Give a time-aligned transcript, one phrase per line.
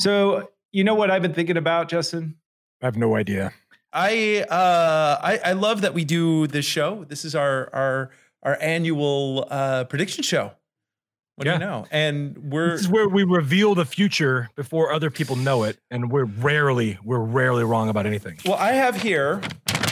[0.00, 2.36] So, you know what I've been thinking about, Justin?
[2.82, 3.52] I have no idea.
[3.92, 7.04] I uh I, I love that we do this show.
[7.08, 8.10] This is our our
[8.42, 10.52] our annual uh prediction show.
[11.36, 11.58] What Yeah.
[11.58, 11.86] do you know?
[11.90, 16.10] And we're This is where we reveal the future before other people know it, and
[16.10, 18.38] we're rarely we're rarely wrong about anything.
[18.46, 19.42] Well, I have here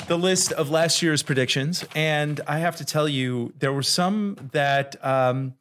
[0.07, 4.37] the list of last year's predictions, and I have to tell you, there were some
[4.53, 5.55] that um,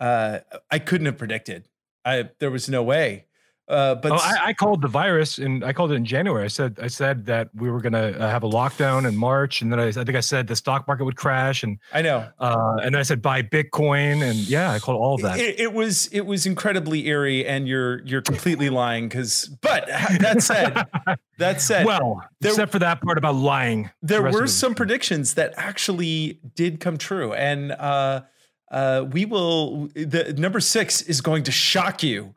[0.00, 0.40] uh,
[0.70, 1.68] I couldn't have predicted.
[2.04, 3.24] I there was no way.
[3.68, 6.44] Uh, but Oh, I, I called the virus, and I called it in January.
[6.44, 9.72] I said I said that we were gonna uh, have a lockdown in March, and
[9.72, 12.76] then I, I think I said the stock market would crash, and I know uh,
[12.82, 15.40] and then I said buy Bitcoin, and yeah, I called all of that.
[15.40, 19.08] it, it was it was incredibly eerie, and you're you're completely lying.
[19.08, 20.86] Because, but that said,
[21.38, 23.90] that said, well, there- except for that part about lying.
[24.00, 28.22] there The were some predictions that actually did come true, and uh,
[28.70, 29.88] uh, we will.
[29.88, 32.34] The number six is going to shock you.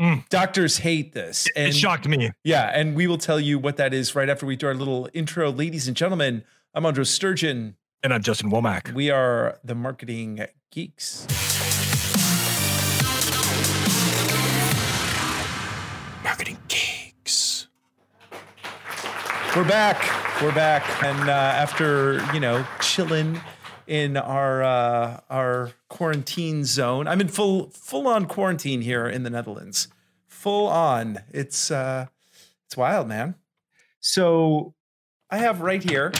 [0.00, 0.26] Mm.
[0.30, 2.30] Doctors hate this, and It shocked me.
[2.44, 5.08] yeah, and we will tell you what that is right after we do our little
[5.12, 6.44] intro, ladies and gentlemen.
[6.74, 7.76] I'm Andrew Sturgeon.
[8.02, 8.92] And I'm Justin Womack.
[8.94, 11.26] We are the marketing geeks.
[16.24, 17.68] Marketing geeks.
[19.56, 20.40] We're back.
[20.40, 23.40] We're back, and uh, after you know chilling
[23.86, 29.30] in our uh, our quarantine zone, I'm in full full on quarantine here in the
[29.30, 29.88] Netherlands.
[30.28, 31.20] Full on.
[31.30, 32.06] It's uh,
[32.66, 33.34] it's wild, man.
[34.00, 34.74] So,
[35.30, 36.12] I have right here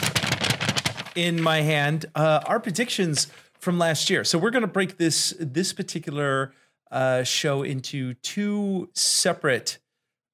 [1.15, 4.25] in my hand uh, our predictions from last year.
[4.25, 6.53] So we're going to break this this particular
[6.91, 9.79] uh, show into two separate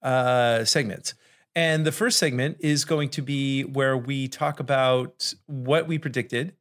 [0.02, 1.14] uh, segments.
[1.54, 6.54] And the first segment is going to be where we talk about what we predicted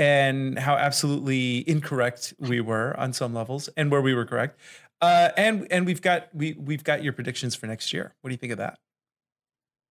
[0.00, 4.58] and how absolutely incorrect we were on some levels, and where we were correct.
[5.02, 8.14] Uh, and and we've got we we've got your predictions for next year.
[8.22, 8.78] What do you think of that?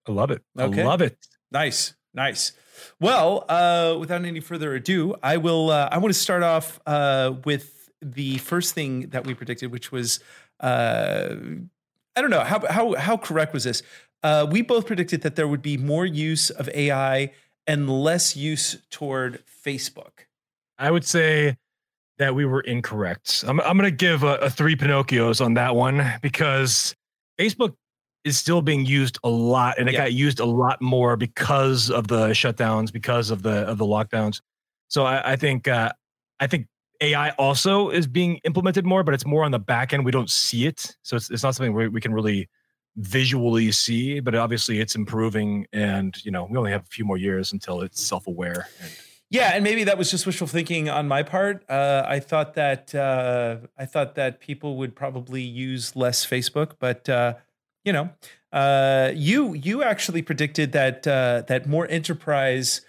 [0.08, 0.42] I love it.
[0.60, 0.82] Okay.
[0.82, 1.16] I love it.
[1.52, 2.54] Nice, nice.
[3.00, 5.70] Well, uh, without any further ado, I will.
[5.70, 9.92] Uh, I want to start off uh, with the first thing that we predicted, which
[9.92, 10.20] was
[10.60, 11.36] uh,
[12.16, 13.84] I don't know how how how correct was this.
[14.24, 17.32] Uh, we both predicted that there would be more use of AI
[17.68, 20.26] and less use toward Facebook.
[20.78, 21.58] I would say
[22.18, 23.44] that we were incorrect.
[23.48, 26.96] I'm, I'm going to give a, a three Pinocchios on that one because
[27.40, 27.74] Facebook
[28.26, 30.00] is still being used a lot, and it Yeah.
[30.02, 34.42] got used a lot more because of the shutdowns, because of the of the lockdowns.
[34.90, 35.92] So I, I think uh,
[36.40, 36.68] I think
[37.02, 40.04] AI also is being implemented more, but it's more on the back end.
[40.04, 42.50] We don't see it, so it's it's not something we, we can really
[43.00, 44.20] visually see.
[44.20, 47.82] But obviously, it's improving, and you know we only have a few more years until
[47.82, 48.68] it's self aware.
[49.32, 51.64] Yeah, and maybe that was just wishful thinking on my part.
[51.70, 57.08] Uh, I thought that uh, I thought that people would probably use less Facebook, but
[57.08, 57.36] uh,
[57.86, 58.10] you know,
[58.52, 62.82] uh, you you actually predicted that uh, that more enterprise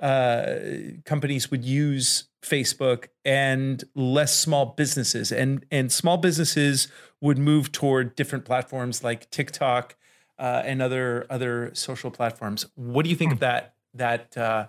[0.00, 0.56] uh,
[1.04, 6.88] companies would use Facebook and less small businesses, and and small businesses
[7.20, 9.96] would move toward different platforms like TikTok
[10.38, 12.66] uh, and other other social platforms.
[12.74, 14.68] What do you think of that that uh,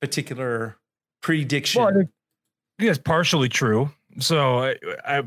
[0.00, 0.76] particular
[1.20, 1.82] prediction?
[1.82, 3.90] Well, I think, I think that's partially true.
[4.18, 5.22] So, I, I,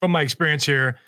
[0.00, 0.98] from my experience here,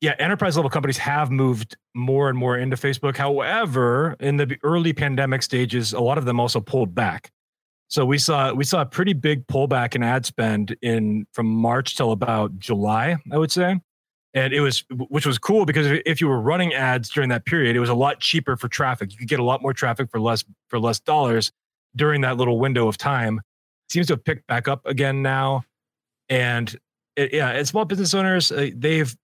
[0.00, 3.16] yeah, enterprise level companies have moved more and more into Facebook.
[3.16, 7.30] However, in the early pandemic stages, a lot of them also pulled back.
[7.88, 11.96] So we saw we saw a pretty big pullback in ad spend in from March
[11.96, 13.80] till about July, I would say.
[14.34, 17.76] And it was which was cool because if- you were running ads during that period,
[17.76, 19.10] it was a lot cheaper for traffic.
[19.10, 21.50] You could get a lot more traffic for less for less dollars
[21.96, 23.40] during that little window of time
[23.88, 25.62] seems to have picked back up again now.
[26.28, 26.74] And
[27.16, 29.14] it, yeah, and small business owners, uh, they've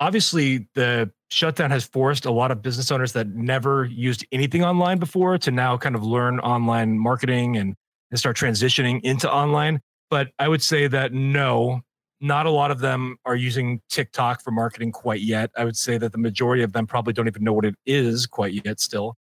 [0.00, 4.98] obviously the shutdown has forced a lot of business owners that never used anything online
[4.98, 7.74] before to now kind of learn online marketing and,
[8.10, 9.80] and start transitioning into online.
[10.10, 11.80] But I would say that no,
[12.22, 15.50] not a lot of them are using TikTok for marketing quite yet.
[15.56, 18.26] I would say that the majority of them probably don't even know what it is
[18.26, 19.16] quite yet still.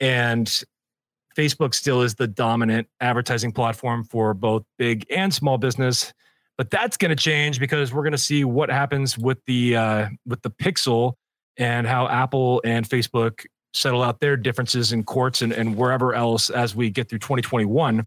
[0.00, 0.46] And
[1.36, 6.12] Facebook still is the dominant advertising platform for both big and small business.
[6.58, 10.08] But that's going to change because we're going to see what happens with the uh,
[10.26, 11.14] with the Pixel
[11.58, 13.44] and how Apple and Facebook
[13.74, 18.06] settle out their differences in courts and, and wherever else as we get through 2021.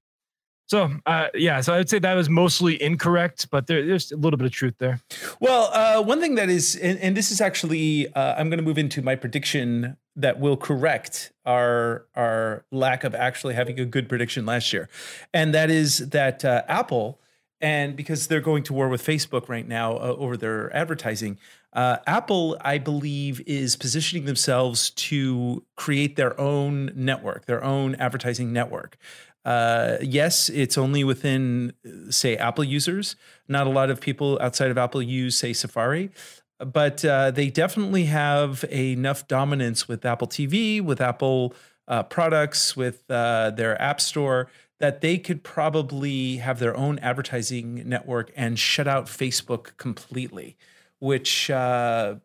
[0.70, 4.38] So uh, yeah, so I'd say that was mostly incorrect, but there, there's a little
[4.38, 5.02] bit of truth there.
[5.40, 8.64] Well, uh, one thing that is, and, and this is actually, uh, I'm going to
[8.64, 14.08] move into my prediction that will correct our our lack of actually having a good
[14.08, 14.90] prediction last year,
[15.34, 17.20] and that is that uh, Apple,
[17.60, 21.40] and because they're going to war with Facebook right now uh, over their advertising,
[21.72, 28.52] Uh, Apple, I believe, is positioning themselves to create their own network, their own advertising
[28.52, 28.98] network.
[29.46, 31.74] Uh, yes, it's only within,
[32.10, 33.16] say, Apple users.
[33.48, 36.12] Not a lot of people outside of Apple use, say, Safari,
[36.60, 41.54] but uh, they definitely have enough dominance with Apple TV, with Apple
[41.88, 44.50] uh, products, with uh, their App Store
[44.80, 50.58] that they could probably have their own advertising network and shut out Facebook completely,
[51.00, 52.16] which uh,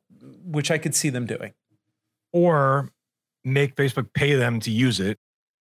[0.45, 1.53] which I could see them doing.
[2.33, 2.91] Or
[3.45, 5.19] make Facebook pay them to use it.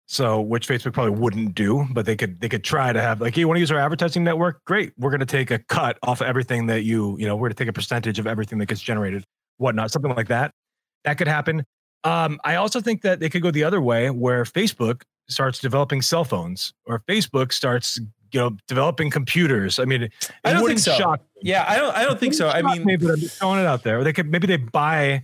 [0.09, 3.35] So, which Facebook probably wouldn't do, but they could they could try to have like,
[3.35, 4.65] hey, you want to use our advertising network?
[4.65, 7.49] Great, we're going to take a cut off of everything that you you know we're
[7.49, 9.25] going to take a percentage of everything that gets generated,
[9.57, 10.53] whatnot, something like that.
[11.05, 11.65] That could happen.
[12.05, 16.03] Um, I also think that they could go the other way, where Facebook starts developing
[16.03, 17.99] cell phones or Facebook starts
[18.33, 19.79] you know developing computers.
[19.81, 20.09] I mean,
[20.45, 20.93] I don't think so.
[20.93, 21.95] Shock yeah, I don't.
[21.97, 22.49] I don't think so.
[22.49, 24.03] I mean, maybe I'm just throwing it out there.
[24.05, 25.23] They could maybe they buy,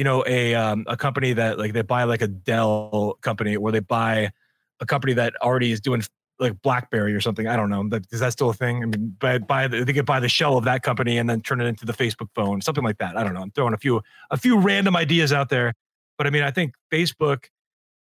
[0.00, 3.70] you know, a um, a company that like they buy like a Dell company, or
[3.70, 4.32] they buy
[4.80, 6.02] a company that already is doing
[6.38, 7.46] like BlackBerry or something.
[7.46, 7.86] I don't know.
[8.10, 8.82] Is that still a thing?
[8.82, 11.42] I mean, buy, buy the, they could buy the shell of that company and then
[11.42, 13.18] turn it into the Facebook phone, something like that.
[13.18, 13.42] I don't know.
[13.42, 14.00] I'm throwing a few
[14.30, 15.74] a few random ideas out there,
[16.16, 17.48] but I mean, I think Facebook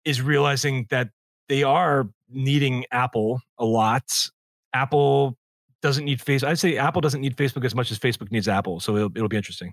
[0.05, 1.09] is realizing that
[1.49, 4.29] they are needing Apple a lot.
[4.75, 5.39] Apple
[5.81, 6.49] doesn't need Facebook.
[6.49, 8.79] I'd say Apple doesn't need Facebook as much as Facebook needs Apple.
[8.79, 9.73] So it'll, it'll be interesting.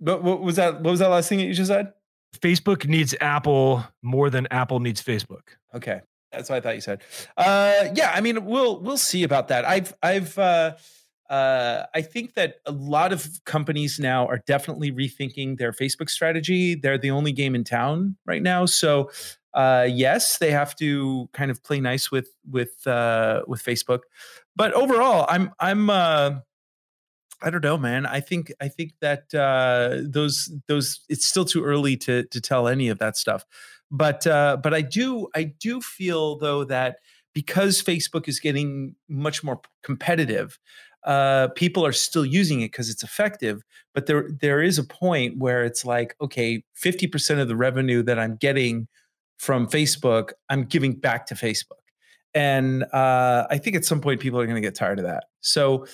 [0.00, 0.80] But what was that?
[0.82, 1.92] What was that last thing that you just said?
[2.38, 5.48] Facebook needs Apple more than Apple needs Facebook.
[5.74, 6.00] Okay,
[6.32, 7.02] that's what I thought you said.
[7.36, 9.64] Uh, yeah, I mean, we'll we'll see about that.
[9.64, 10.76] I've I've uh,
[11.28, 16.74] uh, I think that a lot of companies now are definitely rethinking their Facebook strategy.
[16.74, 19.10] They're the only game in town right now, so
[19.54, 24.00] uh, yes, they have to kind of play nice with with uh, with Facebook,
[24.54, 26.38] but overall, I'm I'm uh,
[27.42, 28.06] I don't know, man.
[28.06, 32.68] I think I think that uh, those those it's still too early to to tell
[32.68, 33.44] any of that stuff,
[33.90, 36.96] but uh, but I do I do feel though that
[37.32, 40.58] because Facebook is getting much more competitive,
[41.04, 43.62] uh, people are still using it because it's effective.
[43.94, 48.02] But there there is a point where it's like, okay, fifty percent of the revenue
[48.02, 48.88] that I'm getting
[49.38, 51.80] from Facebook, I'm giving back to Facebook.
[52.34, 55.24] And uh, I think at some point people are going to get tired of that.
[55.40, 55.86] So,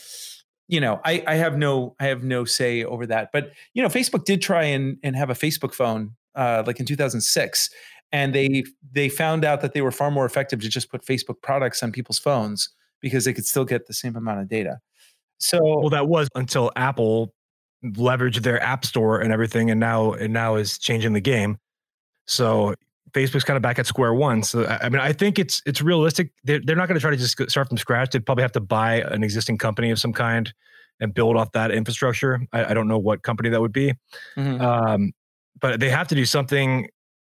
[0.69, 3.31] you know, I, I have no I have no say over that.
[3.33, 6.87] But you know, Facebook did try and and have a Facebook phone uh, like in
[6.87, 7.71] 2006,
[8.13, 11.41] and they they found out that they were far more effective to just put Facebook
[11.43, 12.71] products on people's phones
[13.01, 14.79] because they could still get the same amount of data.
[15.39, 17.35] So, well, that was until Apple
[17.85, 21.59] leveraged their app store and everything, and now and now is changing the game.
[22.27, 22.75] So
[23.13, 24.43] Facebook's kind of back at square one.
[24.43, 26.31] So I mean, I think it's it's realistic.
[26.45, 28.11] They're, they're not going to try to just start from scratch.
[28.11, 30.53] They'd probably have to buy an existing company of some kind
[31.01, 32.41] and build off that infrastructure.
[32.53, 33.95] I, I don't know what company that would be,
[34.37, 34.61] mm-hmm.
[34.61, 35.13] um,
[35.61, 36.89] but they have to do something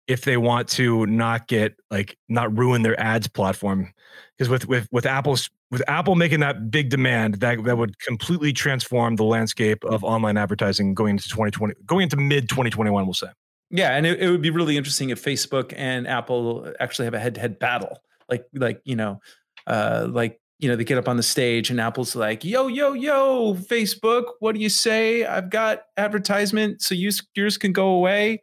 [0.07, 3.93] if they want to not get like not ruin their ads platform.
[4.37, 8.53] Because with with with Apple's with Apple making that big demand, that that would completely
[8.53, 13.05] transform the landscape of online advertising going into 2020, going into mid 2021.
[13.05, 13.29] We'll say.
[13.71, 17.19] Yeah, and it, it would be really interesting if Facebook and Apple actually have a
[17.19, 17.99] head-to-head battle,
[18.29, 19.21] like like you know,
[19.67, 22.93] uh, like you know they get up on the stage and Apple's like, "Yo, yo,
[22.93, 25.25] yo, Facebook, what do you say?
[25.25, 28.43] I've got advertisement, so you, yours can go away."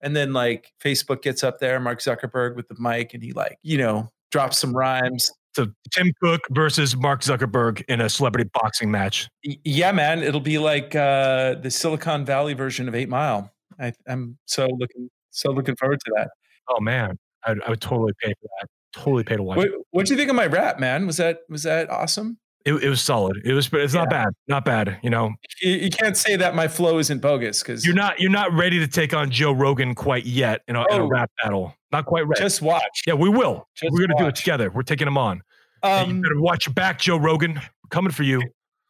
[0.00, 3.58] And then like Facebook gets up there, Mark Zuckerberg with the mic, and he like
[3.62, 5.30] you know drops some rhymes.
[5.54, 9.28] So Tim Cook versus Mark Zuckerberg in a celebrity boxing match.
[9.42, 13.53] Yeah, man, it'll be like uh, the Silicon Valley version of Eight Mile.
[13.80, 16.30] I, am so looking so looking forward to that.
[16.68, 18.68] Oh man, I, I would totally pay for that.
[18.92, 19.68] Totally pay to watch.
[19.90, 21.06] What do you think of my rap, man?
[21.06, 22.38] Was that was that awesome?
[22.64, 23.42] It, it was solid.
[23.44, 23.68] It was.
[23.72, 24.00] It's yeah.
[24.00, 24.28] not bad.
[24.48, 24.98] Not bad.
[25.02, 25.34] You know.
[25.60, 28.20] You, you can't say that my flow isn't bogus because you're not.
[28.20, 31.04] You're not ready to take on Joe Rogan quite yet in a, oh, in a
[31.04, 31.08] oh.
[31.08, 31.74] rap battle.
[31.92, 32.40] Not quite ready.
[32.40, 33.02] Just watch.
[33.06, 33.68] Yeah, we will.
[33.74, 34.22] Just We're gonna watch.
[34.22, 34.70] do it together.
[34.70, 35.42] We're taking him on.
[35.82, 37.54] Um, you better watch your back, Joe Rogan.
[37.54, 38.40] We're coming for you.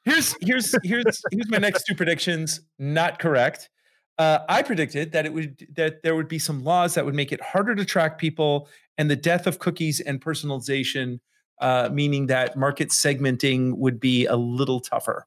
[0.05, 2.61] Here's here's here's here's my next two predictions.
[2.79, 3.71] Not correct.
[4.17, 7.33] Uh, I predicted that it would that there would be some laws that would make
[7.33, 11.19] it harder to track people, and the death of cookies and personalization,
[11.61, 15.27] uh, meaning that market segmenting would be a little tougher.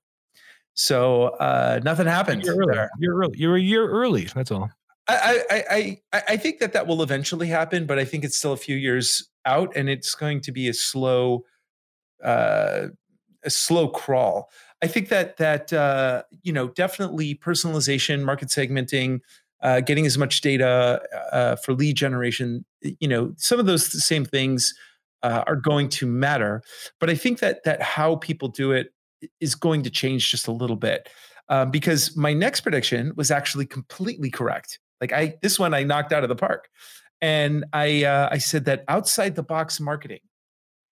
[0.74, 2.44] So uh, nothing happened.
[2.44, 2.76] You're early.
[2.76, 2.90] There.
[3.00, 3.38] You're early.
[3.38, 4.26] You're a year early.
[4.26, 4.70] That's all.
[5.10, 8.52] I, I, I, I think that that will eventually happen, but I think it's still
[8.52, 11.46] a few years out, and it's going to be a slow,
[12.24, 12.88] uh,
[13.44, 14.50] a slow crawl.
[14.82, 19.22] I think that that uh, you know definitely personalization, market segmenting,
[19.64, 22.66] uh, getting as much data uh, for lead generation.
[22.82, 24.74] You know, some of those same things
[25.24, 26.62] uh, are going to matter,
[27.00, 28.94] but I think that that how people do it
[29.40, 31.10] is going to change just a little bit.
[31.50, 34.80] um, because my next prediction was actually completely correct.
[35.00, 36.70] Like I, this one I knocked out of the park,
[37.22, 40.20] and I uh, I said that outside the box marketing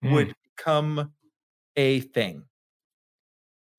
[0.05, 0.13] mm.
[0.13, 1.13] would become
[1.77, 2.45] a thing.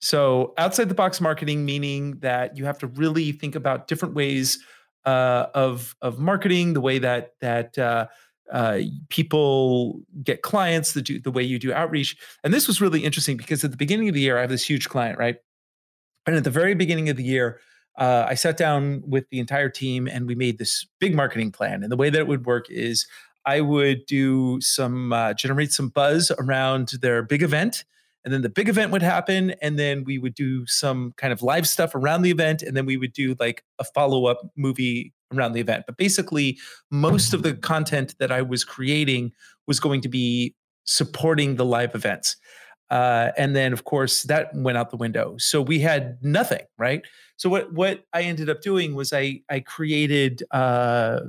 [0.03, 4.59] So outside the box marketing, meaning that you have to really think about different ways
[5.05, 8.07] uh, of of marketing, the way that that uh,
[8.51, 12.17] uh, people get clients, the the way you do outreach.
[12.43, 14.69] And this was really interesting because at the beginning of the year, I have this
[14.69, 15.37] huge client, right?
[16.27, 17.61] And at the very beginning of the year,
[17.97, 21.81] uh, I sat down with the entire team and we made this big marketing plan.
[21.81, 23.07] And the way that it would work is
[23.45, 27.85] I would do some uh, generate some buzz around their big event
[28.23, 31.41] and then the big event would happen and then we would do some kind of
[31.41, 35.53] live stuff around the event and then we would do like a follow-up movie around
[35.53, 35.85] the event.
[35.85, 36.57] But basically
[36.89, 39.31] most of the content that i was creating
[39.67, 42.35] was going to be supporting the live events.
[42.89, 45.35] Uh, and then of course that went out the window.
[45.37, 47.01] So we had nothing right?
[47.35, 51.21] So what what i ended up doing was i i created uh,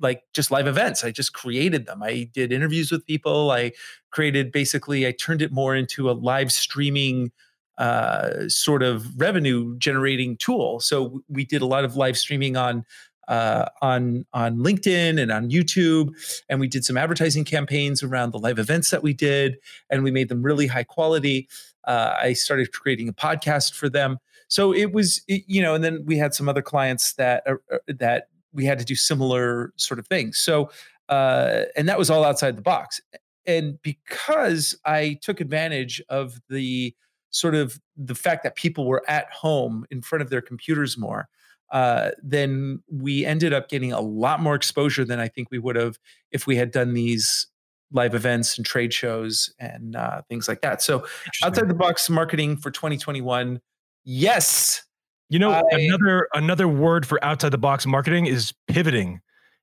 [0.00, 1.04] like just live events.
[1.04, 2.02] I just created them.
[2.02, 3.50] I did interviews with people.
[3.50, 3.72] I
[4.10, 7.32] created basically, I turned it more into a live streaming
[7.78, 10.80] uh, sort of revenue generating tool.
[10.80, 12.84] So we did a lot of live streaming on
[13.28, 16.14] uh, on on LinkedIn and on YouTube,
[16.48, 19.56] and we did some advertising campaigns around the live events that we did,
[19.90, 21.48] and we made them really high quality.
[21.84, 24.18] Uh, I started creating a podcast for them.
[24.48, 27.78] So it was, you know, and then we had some other clients that uh, uh
[27.88, 30.38] that we had to do similar sort of things.
[30.38, 30.70] So,
[31.08, 33.00] uh, and that was all outside the box.
[33.46, 36.94] And because I took advantage of the
[37.30, 41.28] sort of the fact that people were at home in front of their computers more,
[41.70, 45.76] uh, then we ended up getting a lot more exposure than I think we would
[45.76, 45.98] have
[46.30, 47.46] if we had done these
[47.92, 50.82] live events and trade shows and uh, things like that.
[50.82, 51.06] So,
[51.44, 53.60] outside the box marketing for 2021,
[54.04, 54.82] yes,
[55.28, 59.20] you know, I, another another word for outside the box marketing is pivoting.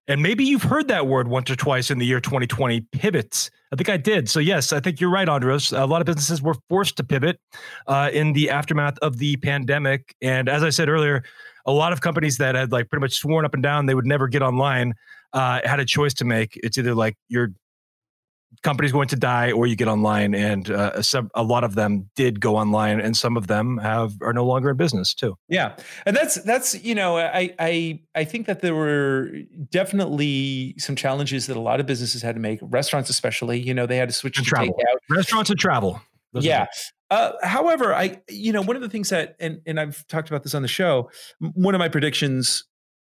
[0.08, 3.50] And maybe you've heard that word once or twice in the year 2020, pivots.
[3.72, 4.30] I think I did.
[4.30, 5.72] So, yes, I think you're right, Andros.
[5.72, 7.40] A lot of businesses were forced to pivot
[7.88, 10.14] uh, in the aftermath of the pandemic.
[10.22, 11.24] And as I said earlier,
[11.66, 14.06] a lot of companies that had like pretty much sworn up and down they would
[14.06, 14.94] never get online
[15.32, 16.60] uh, had a choice to make.
[16.62, 17.54] It's either like you're
[18.62, 22.10] company's going to die or you get online and uh, some, a lot of them
[22.16, 25.36] did go online and some of them have are no longer in business too.
[25.50, 25.76] Yeah.
[26.06, 29.32] And that's that's you know i i i think that there were
[29.70, 33.86] definitely some challenges that a lot of businesses had to make restaurants especially you know
[33.86, 34.74] they had to switch and to travel.
[34.74, 35.16] takeout.
[35.16, 36.02] Restaurants and travel.
[36.34, 36.66] Those yeah.
[37.12, 40.42] uh, however, I, you know, one of the things that, and, and I've talked about
[40.42, 42.66] this on the show, one of my predictions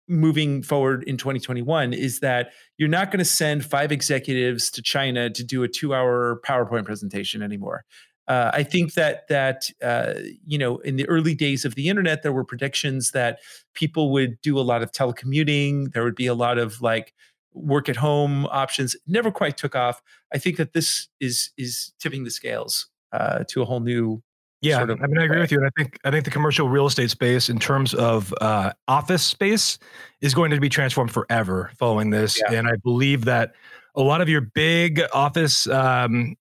[0.08, 5.30] moving forward in 2021 is that you're not going to send five executives to China
[5.30, 7.84] to do a two-hour PowerPoint presentation anymore.
[8.28, 12.24] Uh, I think that that uh, you know in the early days of the internet,
[12.24, 13.40] there were predictions that
[13.76, 15.94] people would do a lot of telecommuting.
[15.94, 17.14] There would be a lot of like
[17.54, 18.96] work at home options.
[19.06, 20.02] Never quite took off.
[20.34, 24.24] I think that this is is tipping the scales uh, to a whole new
[24.62, 26.32] yeah, sort of I mean, I agree with you, and I think I think the
[26.32, 29.78] commercial real estate space, in terms of uh, office space,
[30.22, 32.40] is going to be transformed forever following this.
[32.40, 32.58] Yeah.
[32.58, 33.54] And I believe that
[33.96, 36.36] a lot of your big office um,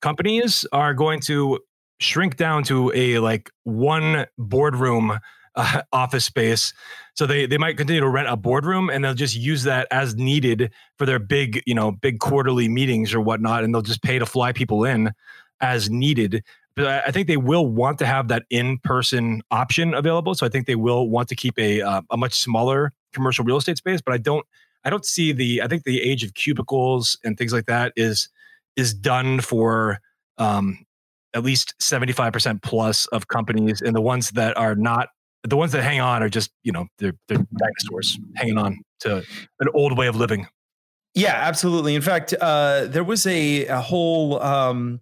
[0.00, 1.60] companies are going to
[2.00, 5.18] shrink down to a like one boardroom
[5.54, 6.72] uh, office space.
[7.14, 10.14] So they they might continue to rent a boardroom and they'll just use that as
[10.16, 14.18] needed for their big you know big quarterly meetings or whatnot, and they'll just pay
[14.18, 15.12] to fly people in
[15.60, 16.42] as needed
[16.74, 20.34] but I think they will want to have that in-person option available.
[20.34, 23.56] So I think they will want to keep a uh, a much smaller commercial real
[23.56, 24.00] estate space.
[24.00, 24.46] But I don't
[24.84, 28.28] I don't see the I think the age of cubicles and things like that is
[28.76, 29.98] is done for
[30.38, 30.84] um,
[31.34, 35.08] at least seventy five percent plus of companies, and the ones that are not
[35.44, 39.18] the ones that hang on are just you know they're they're dinosaurs hanging on to
[39.60, 40.46] an old way of living.
[41.14, 41.94] Yeah, absolutely.
[41.94, 45.00] In fact, uh, there was a, a whole um,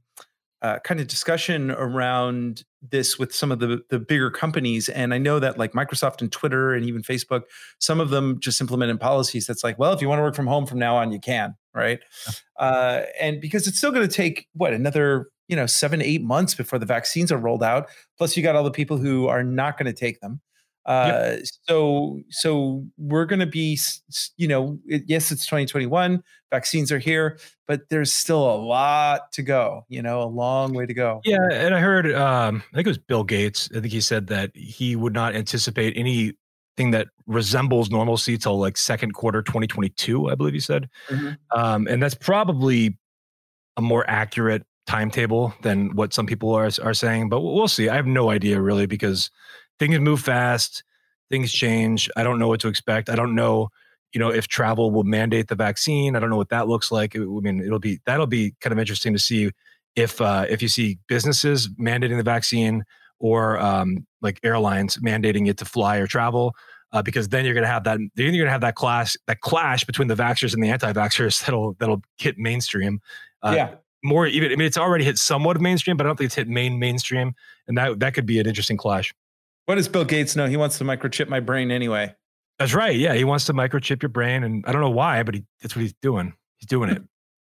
[0.62, 5.18] uh, kind of discussion around this with some of the the bigger companies and i
[5.18, 7.42] know that like microsoft and twitter and even facebook
[7.78, 10.46] some of them just implemented policies that's like well if you want to work from
[10.46, 12.00] home from now on you can right?
[12.58, 16.54] Uh, and because it's still going to take what another you know seven eight months
[16.54, 19.76] before the vaccines are rolled out plus you got all the people who are not
[19.76, 20.40] going to take them
[20.86, 21.42] uh, yep.
[21.68, 23.78] So so we're going to be,
[24.36, 26.22] you know, it, yes, it's 2021.
[26.50, 29.84] Vaccines are here, but there's still a lot to go.
[29.88, 31.20] You know, a long way to go.
[31.24, 33.68] Yeah, and I heard, um, I think it was Bill Gates.
[33.72, 38.76] I think he said that he would not anticipate anything that resembles normalcy till like
[38.76, 40.30] second quarter 2022.
[40.30, 41.32] I believe he said, mm-hmm.
[41.56, 42.98] um, and that's probably
[43.76, 47.28] a more accurate timetable than what some people are are saying.
[47.28, 47.88] But we'll see.
[47.88, 49.30] I have no idea really because
[49.80, 50.84] things move fast,
[51.30, 52.08] things change.
[52.16, 53.08] I don't know what to expect.
[53.08, 53.70] I don't know,
[54.12, 56.14] you know, if travel will mandate the vaccine.
[56.14, 57.16] I don't know what that looks like.
[57.16, 59.50] I mean, it'll be that'll be kind of interesting to see
[59.96, 62.84] if uh, if you see businesses mandating the vaccine
[63.18, 66.54] or um, like airlines mandating it to fly or travel.
[66.92, 69.16] Uh, because then you're going to have that then you're going to have that clash
[69.28, 73.00] that clash between the vaxxers and the anti-vaxxers that'll that'll hit mainstream.
[73.42, 74.52] Uh, yeah, more even.
[74.52, 76.78] I mean, it's already hit somewhat of mainstream, but I don't think it's hit main
[76.78, 77.34] mainstream,
[77.68, 79.14] and that that could be an interesting clash.
[79.66, 80.46] What does Bill Gates know?
[80.46, 82.14] He wants to microchip my brain anyway.
[82.58, 82.94] That's right.
[82.96, 85.74] Yeah, he wants to microchip your brain, and I don't know why, but he, that's
[85.74, 86.34] what he's doing.
[86.58, 87.02] He's doing it.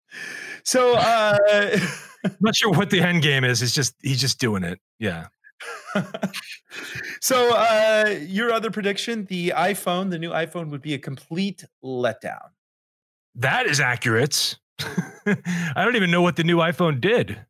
[0.64, 1.38] so, uh,
[2.24, 3.62] I'm not sure what the end game is.
[3.62, 4.78] It's just he's just doing it.
[5.00, 5.26] Yeah.
[7.20, 12.50] so, uh, your other prediction: the iPhone, the new iPhone, would be a complete letdown.
[13.34, 14.56] That is accurate.
[15.26, 17.44] I don't even know what the new iPhone did.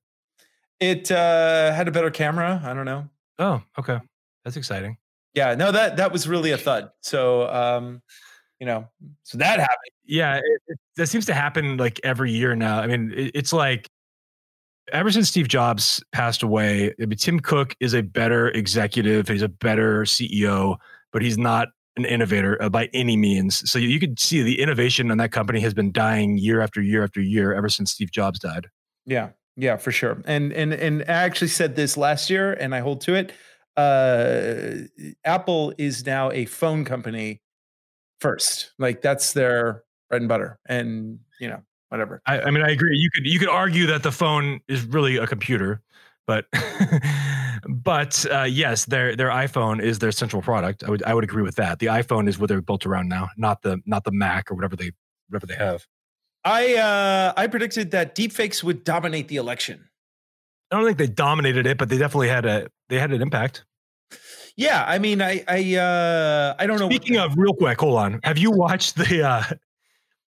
[0.81, 2.63] It uh, had a better camera.
[2.65, 3.09] I don't know.
[3.39, 4.01] Oh, okay.
[4.45, 4.97] That's exciting.
[5.35, 6.91] Yeah, no, that that was really a thud.
[7.01, 8.03] So, um,
[8.61, 8.89] you know,
[9.23, 9.91] so that happened.
[10.05, 12.81] Yeah, it, it, that seems to happen like every year now.
[12.81, 13.89] I mean, it, it's like
[14.93, 16.95] ever since Steve Jobs passed away.
[17.01, 19.29] I mean, Tim Cook is a better executive.
[19.29, 20.77] He's a better CEO,
[21.13, 23.69] but he's not an innovator uh, by any means.
[23.71, 26.81] So you, you could see the innovation in that company has been dying year after
[26.81, 28.69] year after year ever since Steve Jobs died.
[29.07, 30.23] Yeah, yeah, for sure.
[30.25, 33.33] And and and I actually said this last year, and I hold to it
[33.76, 34.75] uh,
[35.25, 37.43] Apple is now a phone company
[38.21, 38.73] first.
[38.79, 42.23] Like that's their bread and butter, and you know whatever.
[42.26, 42.97] I, I mean, I agree.
[42.97, 45.83] You could you could argue that the phone is really a computer,
[46.26, 46.47] but
[47.69, 50.85] but uh, yes, their their iPhone is their central product.
[50.85, 51.79] I would I would agree with that.
[51.79, 54.76] The iPhone is what they're built around now, not the not the Mac or whatever
[54.76, 54.93] they
[55.29, 55.87] whatever they have.
[56.45, 59.88] I uh, I predicted that deepfakes would dominate the election.
[60.71, 63.65] I don't think they dominated it, but they definitely had a they had an impact.
[64.55, 66.91] Yeah, I mean, I I uh, I don't know.
[66.91, 68.21] Speaking of, real quick, hold on.
[68.23, 69.45] Have you watched the uh,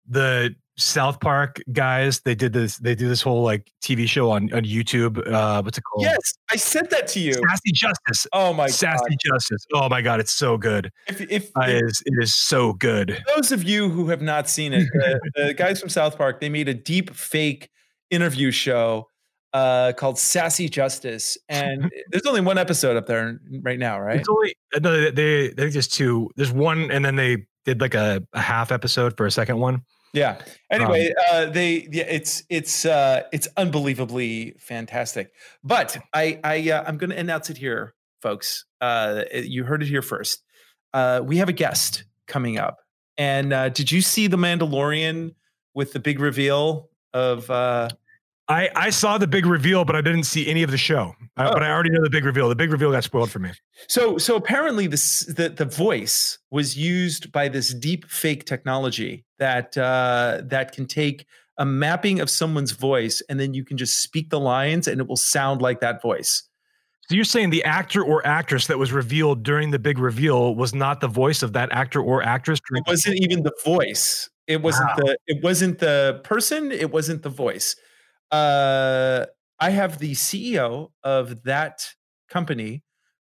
[0.10, 2.20] the South Park guys?
[2.20, 2.76] They did this.
[2.78, 5.26] They do this whole like TV show on on YouTube.
[5.26, 6.04] Uh, what's it called?
[6.04, 7.32] Yes, I said that to you.
[7.32, 8.28] Sassy Justice.
[8.34, 8.74] Oh my god.
[8.74, 9.36] Sassy God.
[9.36, 9.66] Justice.
[9.74, 10.92] Oh my God, it's so good.
[11.08, 13.24] If, if, uh, it is, it is so good.
[13.38, 16.50] Those of you who have not seen it, the, the guys from South Park, they
[16.50, 17.70] made a deep fake
[18.12, 19.08] interview show
[19.54, 24.20] uh, called Sassy Justice, and there's only one episode up there right now, right?
[24.20, 26.30] It's only no, they think there's two.
[26.36, 29.84] There's one, and then they did like a, a half episode for a second one.
[30.14, 30.42] Yeah.
[30.72, 35.32] Anyway, um, uh, they yeah, it's it's uh, it's unbelievably fantastic.
[35.64, 38.66] But I I uh, I'm going to announce it here, folks.
[38.82, 40.44] Uh, you heard it here first.
[40.94, 42.80] Uh, we have a guest coming up,
[43.18, 45.36] and uh, did you see the Mandalorian
[45.74, 47.50] with the big reveal of?
[47.50, 47.90] Uh,
[48.50, 51.14] I, I saw the big reveal, but I didn't see any of the show.
[51.38, 51.54] Uh, oh.
[51.54, 52.50] But I already know the big reveal.
[52.50, 53.52] The big reveal got spoiled for me.
[53.88, 59.78] So so apparently this the the voice was used by this deep fake technology that
[59.78, 61.28] uh, that can take
[61.60, 65.08] a mapping of someone's voice and then you can just speak the lines and it
[65.08, 66.44] will sound like that voice.
[67.08, 70.74] So you're saying the actor or actress that was revealed during the big reveal was
[70.74, 72.60] not the voice of that actor or actress?
[72.72, 74.30] It wasn't even the voice.
[74.48, 74.96] It wasn't wow.
[74.98, 77.76] the it wasn't the person, it wasn't the voice
[78.32, 79.26] uh,
[79.60, 81.88] I have the CEO of that
[82.30, 82.84] company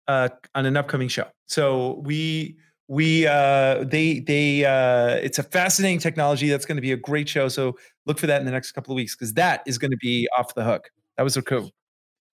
[0.07, 1.27] uh, on an upcoming show.
[1.47, 6.91] So we we uh, they they uh, it's a fascinating technology that's going to be
[6.91, 7.47] a great show.
[7.47, 9.97] So look for that in the next couple of weeks because that is going to
[9.97, 10.89] be off the hook.
[11.17, 11.69] That was a coup.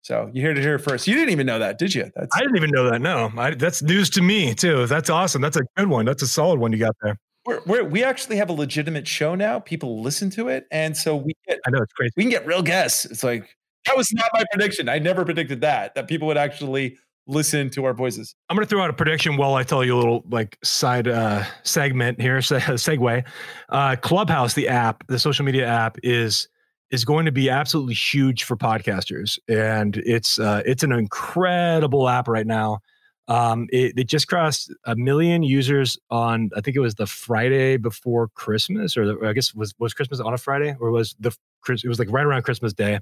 [0.02, 1.08] So you heard it here first.
[1.08, 2.12] You didn't even know that, did you?
[2.16, 3.02] That's, I didn't even know that.
[3.02, 4.86] No, I, that's news to me too.
[4.86, 5.42] That's awesome.
[5.42, 6.06] That's a good one.
[6.06, 9.36] That's a solid one you got there we're, we're, we actually have a legitimate show
[9.36, 9.60] now.
[9.60, 11.60] People listen to it, and so we get.
[11.66, 12.14] I know it's crazy.
[12.18, 13.06] We can get real guests.
[13.06, 13.56] It's like
[13.86, 14.90] that was not my prediction.
[14.90, 18.36] I never predicted that that people would actually listen to our voices.
[18.50, 21.08] I'm going to throw out a prediction while I tell you a little like side
[21.08, 23.24] uh, segment here, segue.
[23.70, 26.48] Uh, Clubhouse, the app, the social media app, is
[26.92, 32.28] is going to be absolutely huge for podcasters, and it's uh, it's an incredible app
[32.28, 32.80] right now.
[33.28, 37.78] Um, it, it, just crossed a million users on I think it was the Friday
[37.78, 41.16] before Christmas, or, the, or I guess was was Christmas on a Friday, or was
[41.20, 41.36] the
[41.68, 43.00] it was like right around Christmas Day.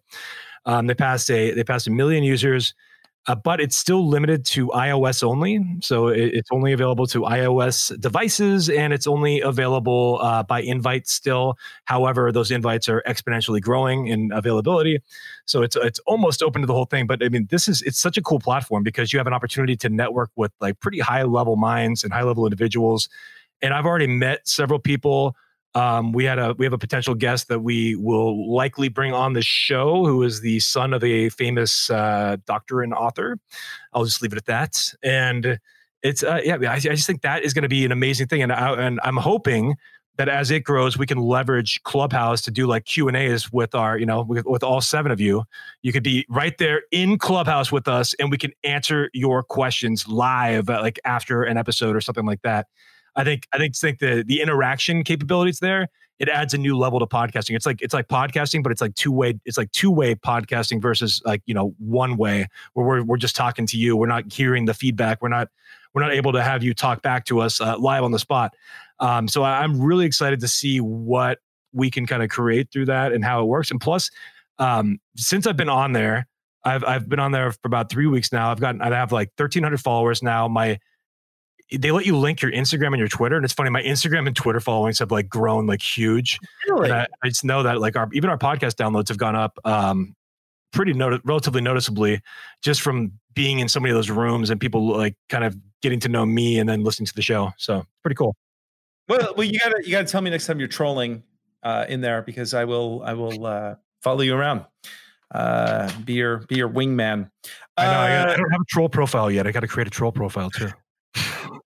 [0.65, 2.73] Um, they passed a they passed a million users
[3.27, 5.63] uh, but it's still limited to iOS only.
[5.81, 11.07] So it, it's only available to iOS devices and it's only available uh, by invite
[11.07, 11.57] still.
[11.85, 14.99] However, those invites are exponentially growing in availability.
[15.45, 17.07] So it's it's almost open to the whole thing.
[17.07, 19.77] But I mean, this is it's such a cool platform because you have an opportunity
[19.77, 23.07] to network with like pretty high level minds and high level individuals.
[23.61, 25.37] And I've already met several people
[25.75, 29.33] Um, we had a we have a potential guest that we will likely bring on
[29.33, 33.39] the show, who is the son of a famous uh, doctor and author.
[33.93, 34.93] I'll just leave it at that.
[35.03, 35.59] And
[36.03, 38.43] it's uh, yeah, I, I just think that is going to be an amazing thing,
[38.43, 39.75] and I, and I'm hoping
[40.17, 43.73] that as it grows, we can leverage Clubhouse to do like Q and A's with
[43.73, 45.43] our, you know, with, with, all seven of you.
[45.81, 50.07] You could be right there in Clubhouse with us, and we can answer your questions
[50.07, 52.67] live, like after an episode or something like that.
[53.15, 56.99] I think I think think the the interaction capabilities there it adds a new level
[56.99, 57.55] to podcasting.
[57.55, 59.39] It's like it's like podcasting, but it's like two way.
[59.45, 63.35] It's like two way podcasting versus like you know one way where we're we're just
[63.35, 63.97] talking to you.
[63.97, 65.21] We're not hearing the feedback.
[65.21, 65.49] We're not
[65.93, 68.55] we're not able to have you talk back to us uh, live on the spot.
[68.99, 71.39] Um, so I'm really excited to see what
[71.73, 73.71] we can kind of create through that and how it works.
[73.71, 74.09] And plus,
[74.59, 76.27] um, since I've been on there,
[76.63, 78.51] I've I've been on there for about three weeks now.
[78.51, 80.47] I've gotten I have like 1,300 followers now.
[80.47, 80.79] My
[81.77, 83.69] they let you link your Instagram and your Twitter, and it's funny.
[83.69, 86.39] My Instagram and Twitter followings have like grown like huge.
[86.67, 86.91] Really?
[86.91, 90.15] I, I, just know that like our even our podcast downloads have gone up um,
[90.71, 92.21] pretty noti- relatively noticeably
[92.61, 95.99] just from being in so many of those rooms and people like kind of getting
[96.01, 97.51] to know me and then listening to the show.
[97.57, 98.35] So pretty cool.
[99.07, 101.23] Well, well, you gotta you gotta tell me next time you're trolling
[101.63, 104.65] uh, in there because I will I will uh, follow you around.
[105.33, 107.29] Uh, be your be your wingman.
[107.75, 107.91] I know.
[107.91, 109.47] I, I don't have a troll profile yet.
[109.47, 110.69] I got to create a troll profile too.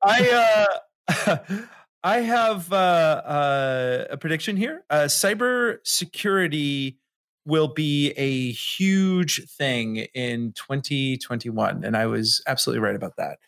[0.08, 1.38] I uh,
[2.04, 4.84] I have uh, uh, a prediction here.
[4.90, 7.00] Uh, cyber security
[7.46, 13.40] will be a huge thing in 2021, and I was absolutely right about that.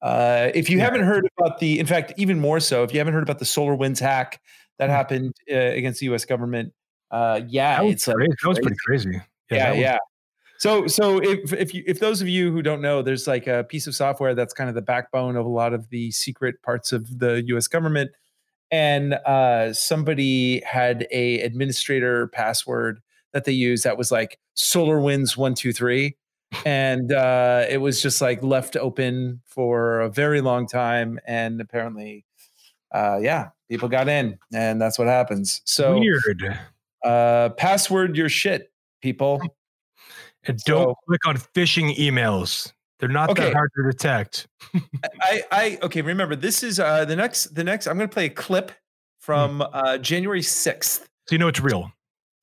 [0.00, 0.84] Uh, if you yeah.
[0.84, 3.44] haven't heard about the, in fact, even more so, if you haven't heard about the
[3.44, 4.40] SolarWinds hack
[4.78, 4.94] that mm-hmm.
[4.94, 6.24] happened uh, against the U.S.
[6.24, 6.72] government,
[7.10, 9.20] uh, yeah, it's like, that was pretty crazy.
[9.50, 9.80] Yeah, yeah.
[9.80, 9.98] yeah.
[10.62, 13.64] So, so if if you, if those of you who don't know, there's like a
[13.64, 16.92] piece of software that's kind of the backbone of a lot of the secret parts
[16.92, 17.66] of the U.S.
[17.66, 18.12] government,
[18.70, 23.00] and uh, somebody had a administrator password
[23.32, 26.16] that they used that was like SolarWinds one two three,
[26.64, 32.24] and uh, it was just like left open for a very long time, and apparently,
[32.94, 35.60] uh, yeah, people got in, and that's what happens.
[35.64, 36.56] So weird.
[37.04, 38.70] Uh, password your shit,
[39.00, 39.42] people.
[40.44, 42.72] And don't so, click on phishing emails.
[42.98, 43.44] They're not okay.
[43.44, 44.46] that hard to detect.
[45.20, 46.02] I, I okay.
[46.02, 47.54] Remember, this is uh, the next.
[47.54, 48.74] The next, I'm going to play a clip hmm.
[49.18, 51.00] from uh, January 6th.
[51.00, 51.90] So you know it's real.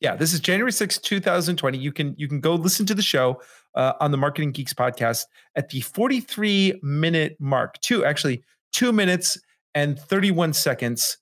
[0.02, 1.78] Yeah, this is January 6th, 2020.
[1.78, 3.42] You can you can go listen to the show
[3.76, 7.80] uh, on the Marketing Geeks podcast at the 43 minute mark.
[7.82, 9.40] Two actually two minutes
[9.76, 11.18] and 31 seconds.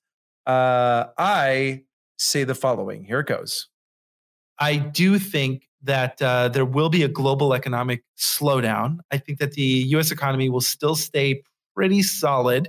[0.46, 1.82] Uh, I
[2.18, 3.04] say the following.
[3.04, 3.68] Here it goes.
[4.58, 8.98] I do think that uh, there will be a global economic slowdown.
[9.10, 10.10] I think that the U.S.
[10.10, 11.42] economy will still stay
[11.74, 12.68] pretty solid,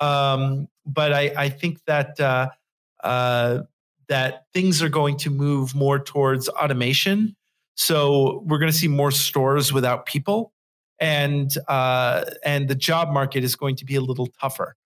[0.00, 2.50] um, but I, I, think that uh,
[3.02, 3.62] uh,
[4.08, 7.34] that things are going to move more towards automation.
[7.74, 10.52] So we're going to see more stores without people,
[11.00, 14.76] and uh, and the job market is going to be a little tougher.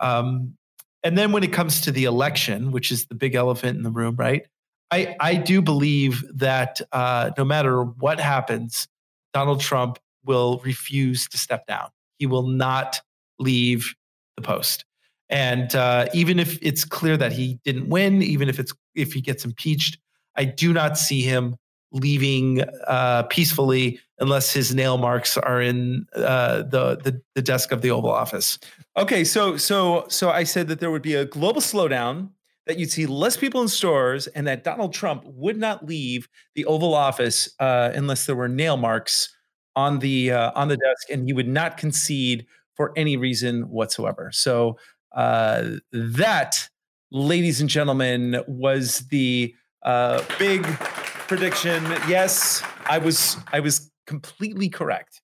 [0.00, 0.56] Um,
[1.02, 3.90] and then when it comes to the election, which is the big elephant in the
[3.90, 4.46] room, right?
[4.90, 8.88] I, I do believe that uh, no matter what happens,
[9.32, 11.88] Donald Trump will refuse to step down.
[12.18, 13.00] He will not
[13.38, 13.94] leave
[14.36, 14.84] the post.
[15.28, 19.20] And uh, even if it's clear that he didn't win, even if it's if he
[19.20, 19.98] gets impeached,
[20.36, 21.56] I do not see him
[21.92, 27.80] leaving uh, peacefully unless his nail marks are in uh, the, the the desk of
[27.82, 28.58] the Oval Office.
[28.96, 32.30] Okay, so so so I said that there would be a global slowdown
[32.70, 36.64] that you'd see less people in stores and that Donald Trump would not leave the
[36.66, 39.34] Oval Office uh, unless there were nail marks
[39.74, 44.30] on the uh, on the desk, and he would not concede for any reason whatsoever.
[44.32, 44.78] So
[45.16, 46.68] uh, that,
[47.10, 49.52] ladies and gentlemen, was the
[49.82, 51.82] uh, big prediction.
[52.08, 55.22] Yes, I was I was completely correct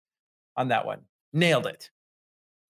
[0.57, 1.03] on that one.
[1.33, 1.91] Nailed it.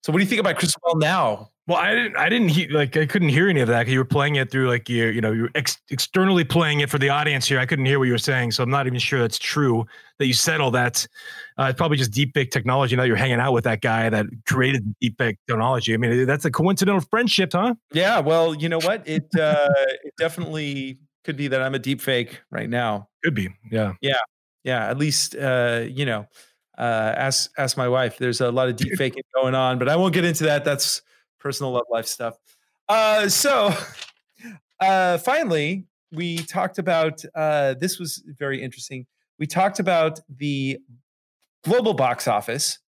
[0.03, 1.51] So, what do you think about Chris Bell now?
[1.69, 2.17] Well, I didn't.
[2.17, 3.81] I didn't hear like I couldn't hear any of that.
[3.81, 6.89] Because you were playing it through like you you know you're ex- externally playing it
[6.89, 7.59] for the audience here.
[7.59, 9.85] I couldn't hear what you were saying, so I'm not even sure that's true
[10.21, 11.05] that you said all that.
[11.59, 12.95] Uh, it's probably just deep fake technology.
[12.95, 15.93] Now you're hanging out with that guy that created deep fake technology.
[15.93, 17.75] I mean, that's a coincidental friendship, huh?
[17.93, 18.21] Yeah.
[18.21, 19.03] Well, you know what?
[19.09, 19.69] It uh,
[20.05, 23.09] it definitely could be that I'm a deep fake right now.
[23.25, 23.49] Could be.
[23.73, 23.95] Yeah.
[24.01, 24.21] Yeah.
[24.63, 24.89] Yeah.
[24.89, 26.27] At least uh, you know.
[26.79, 28.19] Uh, ask ask my wife.
[28.19, 30.65] There's a lot of deep faking going on, but I won't get into that.
[30.65, 31.01] That's
[31.47, 32.37] personal love life stuff.
[32.89, 33.73] Uh, so
[34.81, 39.07] uh, finally, we talked about uh, this was very interesting.
[39.39, 40.81] We talked about the
[41.63, 42.81] global box office.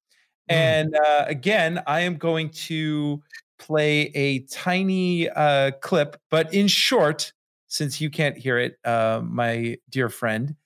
[0.51, 0.55] Mm.
[0.55, 3.23] And uh, again, I am going to
[3.61, 7.33] play a tiny uh, clip, but in short,
[7.68, 10.57] since you can't hear it, uh, my dear friend,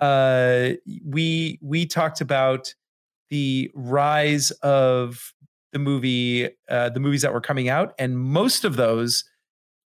[0.00, 2.74] uh, we we talked about
[3.30, 5.32] the rise of
[5.72, 9.24] the movie, uh, the movies that were coming out, and most of those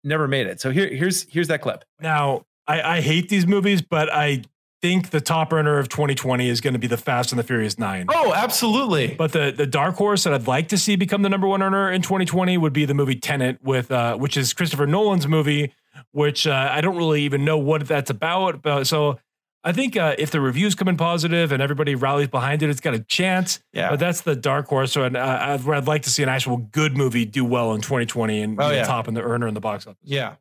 [0.04, 0.61] never made it.
[0.61, 1.85] So here, here's here's that clip.
[2.00, 4.42] Now, I, I hate these movies, but I
[4.82, 7.78] think the top earner of 2020 is going to be the Fast and the Furious
[7.78, 8.06] Nine.
[8.11, 9.14] Oh, absolutely.
[9.14, 11.90] But the the dark horse that I'd like to see become the number one earner
[11.90, 15.72] in 2020 would be the movie Tenet, with uh, which is Christopher Nolan's movie,
[16.11, 18.62] which uh, I don't really even know what that's about.
[18.62, 19.18] But so
[19.64, 22.81] I think uh, if the reviews come in positive and everybody rallies behind it, it's
[22.81, 23.61] got a chance.
[23.72, 23.90] Yeah.
[23.90, 24.90] But that's the dark horse.
[24.92, 27.81] So I'd, uh, I'd, I'd like to see an actual good movie do well in
[27.81, 28.85] 2020 and Oh, yeah.
[28.85, 30.01] top in the earner in the box office.
[30.03, 30.35] Yeah.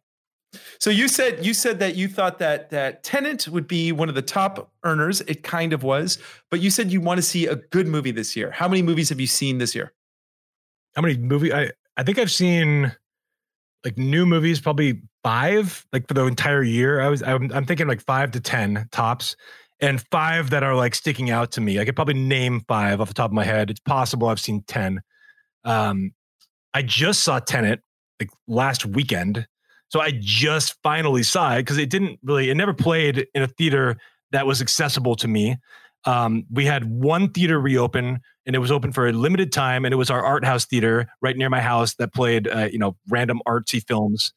[0.79, 4.15] So you said you said that you thought that that Tenet would be one of
[4.15, 5.21] the top earners.
[5.21, 6.17] It kind of was,
[6.49, 8.51] but you said you want to see a good movie this year.
[8.51, 9.93] How many movies have you seen this year?
[10.93, 11.53] How many movie?
[11.53, 12.91] I I think I've seen
[13.83, 17.01] like new movies probably five like for the entire year.
[17.01, 19.35] I was I'm, I'm thinking like five to ten tops,
[19.79, 21.79] and five that are like sticking out to me.
[21.79, 23.69] I could probably name five off the top of my head.
[23.69, 25.01] It's possible I've seen ten.
[25.63, 26.11] Um,
[26.73, 27.81] I just saw Tenet
[28.19, 29.47] like last weekend,
[29.89, 33.47] so I just finally saw it because it didn't really it never played in a
[33.47, 33.97] theater
[34.31, 35.57] that was accessible to me.
[36.05, 39.93] Um, we had one theater reopen and it was open for a limited time and
[39.93, 42.95] it was our art house theater right near my house that played uh, you know
[43.09, 44.33] random artsy films.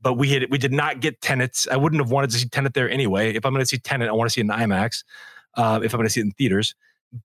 [0.00, 2.74] But we had we did not get tenets i wouldn't have wanted to see tenet
[2.74, 3.34] there anyway.
[3.34, 5.04] If i'm going to see tenet i want to see it in imax
[5.56, 6.74] uh, if i'm going to see it in theaters.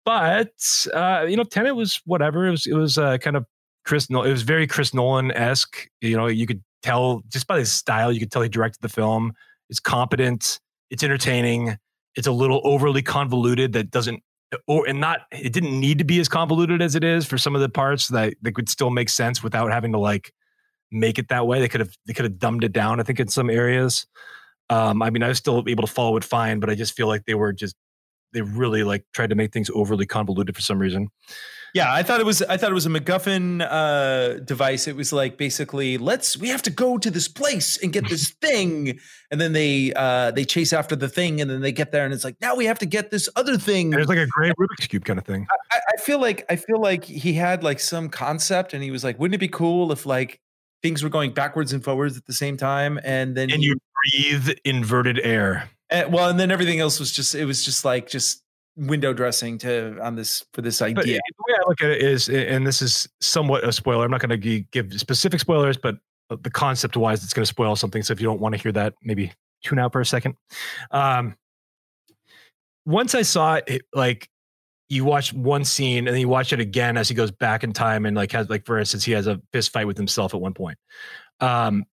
[0.04, 0.52] But
[0.93, 2.47] uh, you know tenet was whatever.
[2.47, 3.45] It was it was uh, kind of
[3.86, 5.88] chris Nol- it was very chris nolan-esque.
[6.02, 8.89] You know you could tell just by his style you could tell he directed the
[8.89, 9.34] film.
[9.69, 10.60] It's competent.
[10.89, 11.78] It's entertaining
[12.17, 14.21] it's a little overly convoluted that doesn't
[14.67, 17.56] or and not it didn't need to be as convoluted as it is for some
[17.56, 20.34] of the parts that that could still make sense without having to like
[20.91, 21.60] make it that way.
[21.60, 24.06] They could have they could have dumbed it down i think in some areas.
[24.69, 27.08] Um i mean i was still able to follow it fine but i just feel
[27.08, 27.75] like they were just
[28.34, 31.10] they really like tried to make things overly convoluted for some reason
[31.73, 32.41] Yeah, I thought it was.
[32.41, 34.88] I thought it was a MacGuffin uh, device.
[34.88, 38.30] It was like basically, let's we have to go to this place and get this
[38.41, 38.99] thing,
[39.32, 42.13] and then they uh, they chase after the thing, and then they get there, and
[42.13, 43.93] it's like now we have to get this other thing.
[43.93, 46.82] it's like a great rubik's cube kind of thing I, I feel like I feel
[46.82, 50.06] like he had like some concept, and he was like, wouldn't it be cool if
[50.06, 50.39] like
[50.82, 53.77] things were going backwards and forwards at the same time, and then and you
[54.13, 58.08] breathe inverted air and, well, and then everything else was just it was just like
[58.08, 58.43] just
[58.77, 61.19] window dressing to on this for this But idea.
[61.37, 64.05] the way I look at it is, and this is somewhat a spoiler.
[64.05, 65.97] I'm not going to give specific spoilers, but
[66.29, 68.03] the concept wise, it's going to spoil something.
[68.03, 70.35] So if you don't want to hear that, maybe tune out for a second.
[70.91, 71.35] Um,
[72.85, 74.29] once I saw it, like
[74.89, 77.73] you watch one scene and then you watch it again as he goes back in
[77.73, 80.39] time and like has like for instance he has a fist fight with himself at
[80.39, 80.77] one point.
[81.41, 81.85] Um,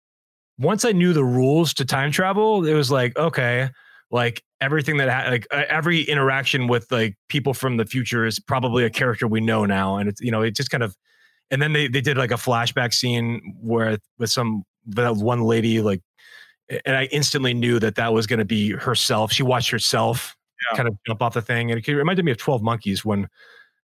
[0.58, 3.70] once I knew the rules to time travel, it was like okay,
[4.12, 8.85] like everything that ha- like every interaction with like people from the future is probably
[8.85, 10.94] a character we know now and it's you know it just kind of
[11.51, 15.81] and then they they did like a flashback scene where with some that one lady
[15.81, 16.01] like
[16.87, 19.33] and I instantly knew that that was going to be herself.
[19.33, 20.37] She watched herself
[20.70, 20.77] Yeah.
[20.77, 23.29] kind of jump off the thing, and it reminded me of Twelve Monkeys when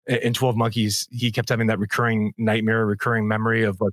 [0.06, 3.92] in Twelve Monkeys he kept having that recurring nightmare, recurring memory of like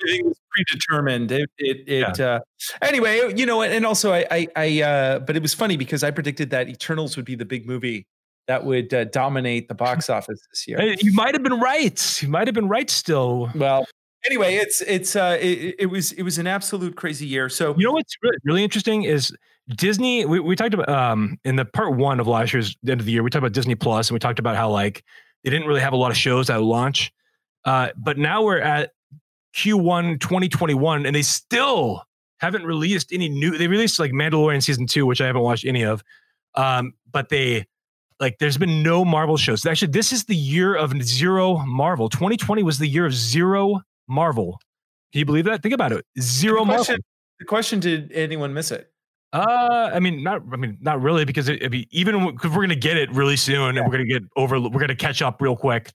[0.00, 1.32] everything was predetermined.
[1.32, 2.40] It it, it uh,
[2.82, 6.10] anyway, you know, and also I I, I uh, but it was funny because I
[6.10, 8.06] predicted that Eternals would be the big movie
[8.46, 10.96] that would uh, dominate the box office this year.
[11.00, 12.22] You might have been right.
[12.22, 13.50] You might have been right still.
[13.54, 13.86] Well,
[14.24, 17.48] anyway, it's it's uh, it, it was it was an absolute crazy year.
[17.48, 19.34] So You know what's really, really interesting is
[19.68, 20.24] Disney.
[20.24, 23.12] We, we talked about um in the part one of last year's end of the
[23.12, 23.22] year.
[23.22, 25.04] We talked about Disney Plus, and we talked about how like
[25.44, 27.12] they didn't really have a lot of shows at launch.
[27.64, 28.92] Uh, but now we're at
[29.56, 32.02] Q1 2021, and they still
[32.38, 33.56] haven't released any new.
[33.56, 36.02] They released like Mandalorian season two, which I haven't watched any of.
[36.54, 37.66] Um, but they
[38.20, 39.64] like there's been no Marvel shows.
[39.64, 42.08] Actually, this is the year of zero Marvel.
[42.08, 44.58] 2020 was the year of zero Marvel.
[45.12, 45.62] Can you believe that?
[45.62, 46.04] Think about it.
[46.20, 46.84] Zero the Marvel.
[46.84, 47.00] question,
[47.38, 48.92] the question: Did anyone miss it?
[49.32, 50.42] Uh, I mean, not.
[50.52, 53.36] I mean, not really, because it, it'd be even because we're gonna get it really
[53.36, 54.60] soon, and we're gonna get over.
[54.60, 55.92] We're gonna catch up real quick.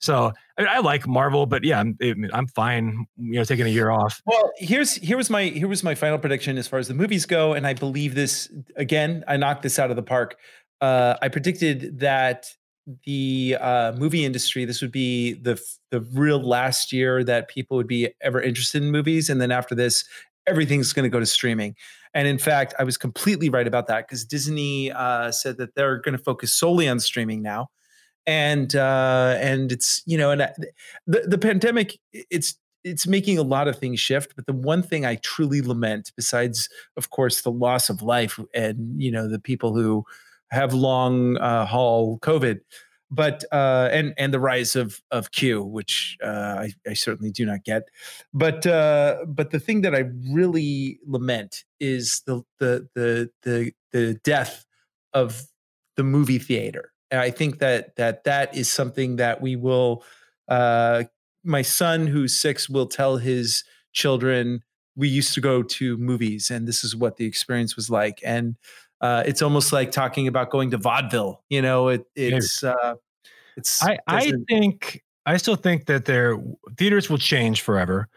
[0.00, 1.96] So I, I like Marvel, but yeah, I'm
[2.32, 3.06] I'm fine.
[3.16, 4.20] You know, taking a year off.
[4.26, 7.26] Well, here's here was my here was my final prediction as far as the movies
[7.26, 9.24] go, and I believe this again.
[9.28, 10.36] I knocked this out of the park.
[10.80, 12.46] Uh, I predicted that
[13.04, 15.60] the uh, movie industry this would be the
[15.90, 19.74] the real last year that people would be ever interested in movies, and then after
[19.74, 20.04] this,
[20.46, 21.76] everything's going to go to streaming.
[22.14, 25.98] And in fact, I was completely right about that because Disney uh, said that they're
[25.98, 27.68] going to focus solely on streaming now,
[28.26, 30.54] and uh, and it's you know, and I-
[31.06, 32.54] the the pandemic it's
[32.84, 34.34] it's making a lot of things shift.
[34.36, 39.00] But the one thing I truly lament, besides of course the loss of life and
[39.02, 40.04] you know the people who
[40.50, 42.60] have long uh, haul COVID,
[43.10, 46.28] but uh, and and the rise of of Q, which uh,
[46.60, 47.84] I, I certainly do not get.
[48.32, 54.14] But uh, but the thing that I really lament is the the the the the
[54.22, 54.64] death
[55.12, 55.42] of
[55.96, 56.89] the movie theater.
[57.10, 60.04] And I think that that that is something that we will.
[60.48, 61.04] Uh,
[61.44, 64.62] my son, who's six, will tell his children
[64.96, 68.20] we used to go to movies, and this is what the experience was like.
[68.24, 68.56] And
[69.00, 71.42] uh, it's almost like talking about going to vaudeville.
[71.48, 72.94] You know, it, it's uh,
[73.56, 73.82] it's.
[73.82, 76.36] I I think I still think that their
[76.76, 78.08] theaters will change forever.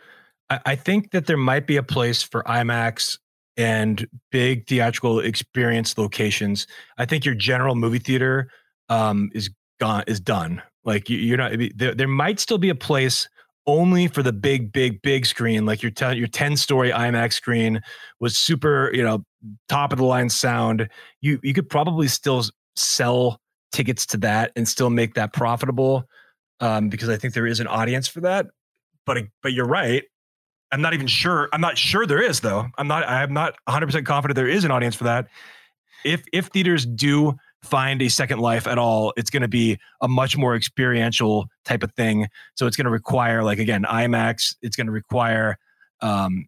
[0.49, 3.17] I, I think that there might be a place for IMAX
[3.55, 6.67] and big theatrical experience locations.
[6.97, 8.49] I think your general movie theater
[8.93, 10.61] um, is gone is done.
[10.85, 11.95] Like you, are not there.
[11.95, 13.27] There might still be a place
[13.65, 15.65] only for the big, big, big screen.
[15.65, 17.81] Like your ten, your ten story IMAX screen
[18.19, 19.23] was super, you know,
[19.69, 20.89] top of the line sound.
[21.21, 22.43] You you could probably still
[22.75, 23.39] sell
[23.71, 26.03] tickets to that and still make that profitable
[26.59, 28.47] um, because I think there is an audience for that.
[29.05, 30.03] But but you're right.
[30.71, 31.49] I'm not even sure.
[31.53, 32.67] I'm not sure there is though.
[32.77, 33.07] I'm not.
[33.07, 35.27] I'm not 100 percent confident there is an audience for that.
[36.03, 40.07] If if theaters do find a second life at all, it's going to be a
[40.07, 42.27] much more experiential type of thing.
[42.55, 44.55] So it's going to require, like again, IMAX.
[44.61, 45.57] It's going to require
[46.01, 46.45] um,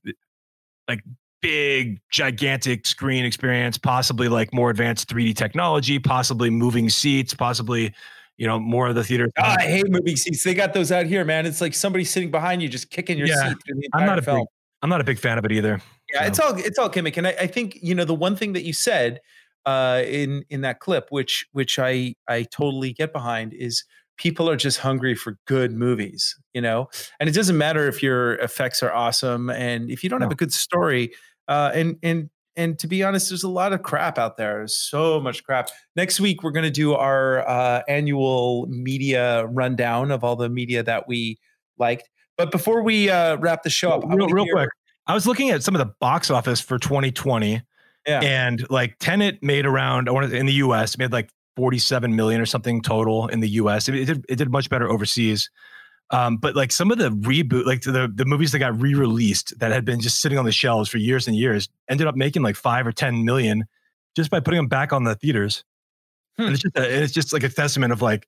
[0.88, 1.02] like
[1.42, 7.94] big, gigantic screen experience, possibly like more advanced 3D technology, possibly moving seats, possibly
[8.38, 9.32] you know, more of the theater.
[9.38, 10.44] Oh, I hate moving seats.
[10.44, 11.46] They got those out here, man.
[11.46, 14.08] It's like somebody sitting behind you, just kicking your yeah, seat through the entire I'm
[14.08, 14.38] not film.
[14.38, 14.48] A big,
[14.82, 15.82] I'm not a big fan of it either.
[16.14, 16.28] Yeah, so.
[16.28, 18.64] it's all it's all gimmick, and I, I, think you know the one thing that
[18.64, 19.22] you said
[19.66, 23.84] uh, in in that clip, which which I I totally get behind, is
[24.18, 26.90] people are just hungry for good movies, you know.
[27.20, 30.26] And it doesn't matter if your effects are awesome, and if you don't no.
[30.26, 31.14] have a good story,
[31.48, 34.60] uh, and and and to be honest, there's a lot of crap out there.
[34.60, 35.70] There's so much crap.
[35.96, 40.84] Next week, we're going to do our uh, annual media rundown of all the media
[40.84, 41.38] that we
[41.78, 42.10] liked.
[42.38, 44.70] But before we uh, wrap the show up, real, real quick,
[45.08, 47.62] I was looking at some of the box office for 2020.
[48.08, 48.22] Yeah.
[48.22, 53.28] And like Tenet made around, in the US, made like 47 million or something total
[53.28, 53.88] in the US.
[53.90, 55.50] It, it did, it did much better overseas.
[56.12, 59.72] Um, but like some of the reboot, like the the movies that got re-released that
[59.72, 62.56] had been just sitting on the shelves for years and years, ended up making like
[62.56, 63.66] five or ten million
[64.16, 65.64] just by putting them back on the theaters.
[66.38, 66.44] Hmm.
[66.44, 68.28] And it's just a, it's just like a testament of like,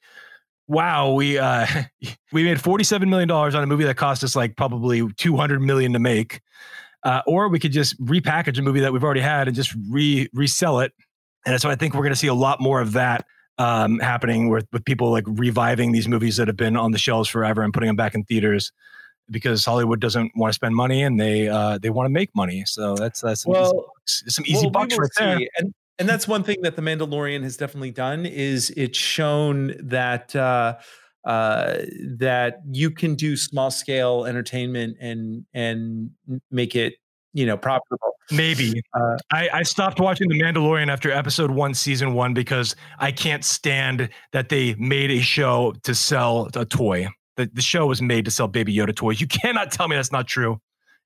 [0.67, 1.67] wow, we uh
[2.31, 5.37] we made forty seven million dollars on a movie that cost us like probably two
[5.37, 6.41] hundred million to make,
[7.07, 10.27] uh, or we could just repackage a movie that we've already had and just re
[10.33, 10.91] resell it.
[11.45, 13.25] And so I think we're going to see a lot more of that
[13.57, 17.29] um, happening with, with people like reviving these movies that have been on the shelves
[17.29, 18.73] forever and putting them back in theaters
[19.31, 22.65] because Hollywood doesn't want to spend money and they uh, they want to make money.
[22.65, 25.39] So that's that's some well, easy bucks, some easy well, bucks right there.
[25.57, 30.35] And and that's one thing that the Mandalorian has definitely done is it's shown that
[30.35, 30.75] uh,
[31.27, 31.79] uh,
[32.17, 36.09] that you can do small scale entertainment and and
[36.49, 36.93] make it
[37.33, 38.13] you know profitable.
[38.31, 43.11] Maybe uh, I, I stopped watching The Mandalorian after episode one, season one, because I
[43.11, 47.07] can't stand that they made a show to sell a toy.
[47.35, 49.21] The, the show was made to sell Baby Yoda toys.
[49.21, 50.59] You cannot tell me that's not true.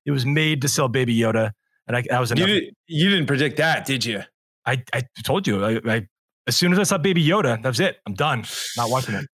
[0.06, 1.50] It was made to sell Baby Yoda,
[1.88, 2.48] and I, I was enough.
[2.48, 4.22] You, you didn't predict that, did you?
[4.66, 5.64] I, I told you.
[5.64, 6.06] I, I
[6.46, 7.98] as soon as I saw Baby Yoda, that was it.
[8.06, 8.44] I'm done.
[8.76, 9.26] Not watching it.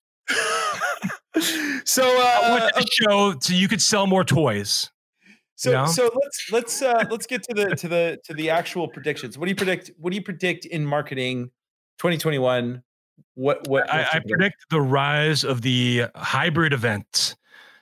[1.84, 4.90] So uh, a show so you could sell more toys.
[5.58, 5.86] So yeah.
[5.86, 9.36] so let's let's uh, let's get to the to the to the actual predictions.
[9.36, 9.90] What do you predict?
[9.98, 11.50] What do you predict in marketing
[11.98, 12.82] 2021?
[13.34, 17.34] What what I, I predict the rise of the hybrid event.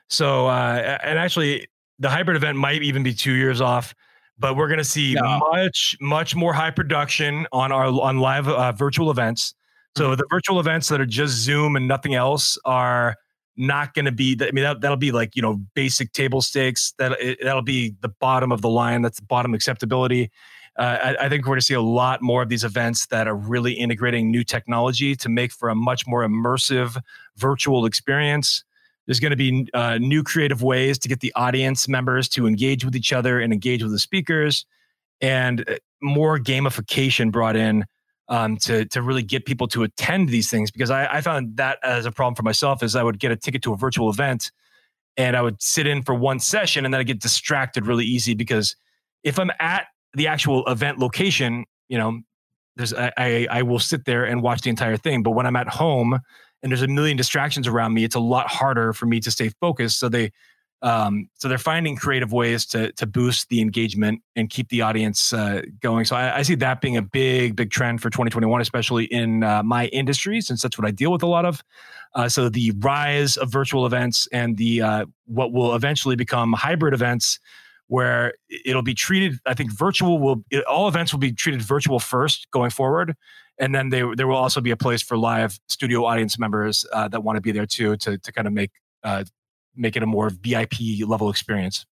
[0.09, 1.67] So uh, and actually
[1.99, 3.95] the hybrid event might even be two years off,
[4.39, 5.39] but we're going to see no.
[5.53, 9.55] much much more high production on our on live uh, virtual events.
[9.97, 10.17] So mm-hmm.
[10.17, 13.17] the virtual events that are just Zoom and nothing else are
[13.57, 14.37] not going to be.
[14.41, 16.95] I mean, that, that'll be like you know basic table stakes.
[16.99, 19.03] That that'll be the bottom of the line.
[19.03, 20.31] That's the bottom acceptability.
[20.79, 23.27] Uh, I, I, think we're going to see a lot more of these events that
[23.27, 26.99] are really integrating new technology to make for a much more immersive
[27.39, 28.63] virtual experience.
[29.07, 32.85] There's going to be uh, new creative ways to get the audience members to engage
[32.85, 34.67] with each other and engage with the speakers,
[35.23, 37.87] and uh, more gamification brought in
[38.29, 41.79] um, to to really get people to attend these things because I, I found that
[41.83, 44.51] as a problem for myself is I would get a ticket to a virtual event
[45.17, 48.35] and I would sit in for one session and then I get distracted really easy
[48.35, 48.77] because
[49.23, 52.21] if I'm at the actual event location, you know,
[52.77, 55.23] there's I, I, I will sit there and watch the entire thing.
[55.23, 56.19] But when I'm at home
[56.63, 59.51] and there's a million distractions around me, it's a lot harder for me to stay
[59.61, 59.99] focused.
[59.99, 60.33] So they
[60.87, 65.33] Um, so they're finding creative ways to to boost the engagement and keep the audience
[65.33, 66.05] uh, going.
[66.05, 69.65] So I, I, see that being a big big trend for 2021, especially in uh,
[69.65, 71.61] my industry, since that's what I deal with a lot of.
[72.15, 76.95] Uh, so the rise of virtual events and the uh, what will eventually become hybrid
[76.95, 77.41] events
[77.89, 78.35] where
[78.65, 79.41] it'll be treated.
[79.45, 83.17] I think virtual will it, all events will be treated virtual first going forward,
[83.59, 87.09] and then they, there will also be a place for live studio audience members uh,
[87.09, 88.71] that want to be there too to to kind of make
[89.03, 89.25] uh,
[89.77, 91.87] make it a more VIP level experience.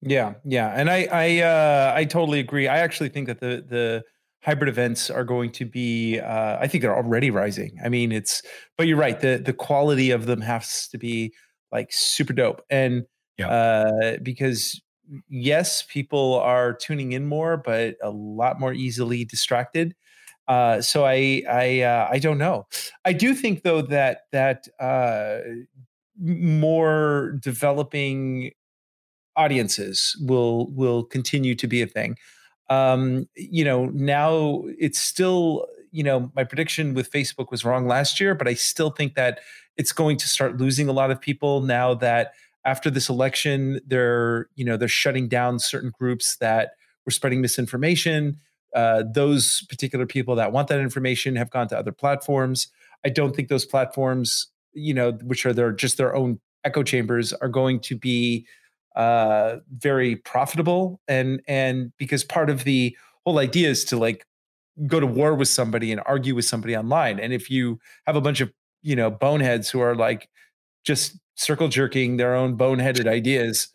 [0.00, 2.68] Yeah, yeah, and I I uh, I totally agree.
[2.68, 4.02] I actually think that the the
[4.42, 7.78] hybrid events are going to be uh, I think they're already rising.
[7.82, 8.42] I mean, it's
[8.76, 9.18] but you're right.
[9.18, 11.32] The the quality of them has to be
[11.72, 13.04] like super dope and
[13.38, 13.48] yeah.
[13.48, 14.80] uh, because
[15.28, 19.94] yes, people are tuning in more, but a lot more easily distracted.
[20.46, 22.66] Uh, so I I uh, I don't know.
[23.04, 25.38] I do think though that that uh,
[26.20, 28.52] more developing
[29.36, 32.16] audiences will will continue to be a thing.
[32.70, 38.20] Um, you know, now it's still you know my prediction with Facebook was wrong last
[38.20, 39.40] year, but I still think that
[39.76, 42.32] it's going to start losing a lot of people now that
[42.64, 46.72] after this election, they're you know they're shutting down certain groups that
[47.04, 48.38] were spreading misinformation.
[48.74, 52.68] Uh, those particular people that want that information have gone to other platforms.
[53.04, 57.32] I don't think those platforms, you know, which are their just their own echo chambers,
[57.32, 58.46] are going to be
[58.96, 61.00] uh, very profitable.
[61.08, 64.26] And and because part of the whole idea is to like
[64.86, 67.20] go to war with somebody and argue with somebody online.
[67.20, 68.52] And if you have a bunch of
[68.82, 70.28] you know boneheads who are like
[70.84, 73.68] just circle jerking their own boneheaded ideas.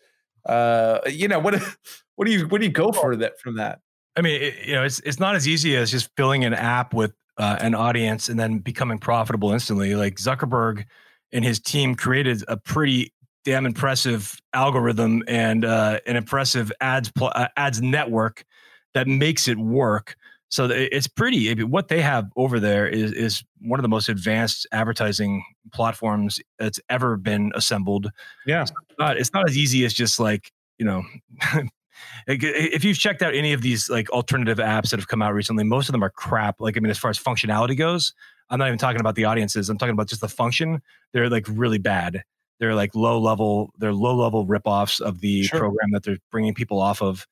[0.46, 1.62] Uh, you know what?
[2.16, 3.80] What do you what do you go for that from that?
[4.14, 6.92] I mean, it, you know, it's it's not as easy as just filling an app
[6.92, 9.94] with uh, an audience and then becoming profitable instantly.
[9.94, 10.84] Like Zuckerberg
[11.32, 13.12] and his team created a pretty
[13.44, 18.44] damn impressive algorithm and uh, an impressive ads pl- uh, ads network
[18.92, 20.16] that makes it work.
[20.50, 21.62] So it's pretty.
[21.62, 26.80] What they have over there is is one of the most advanced advertising platforms that's
[26.90, 28.10] ever been assembled.
[28.46, 31.04] Yeah, it's not, it's not as easy as just like you know.
[32.26, 35.64] if you've checked out any of these like alternative apps that have come out recently,
[35.64, 36.60] most of them are crap.
[36.60, 38.14] Like I mean, as far as functionality goes,
[38.50, 39.68] I'm not even talking about the audiences.
[39.68, 40.82] I'm talking about just the function.
[41.12, 42.22] They're like really bad.
[42.58, 43.72] They're like low level.
[43.78, 45.60] They're low level ripoffs of the sure.
[45.60, 47.26] program that they're bringing people off of,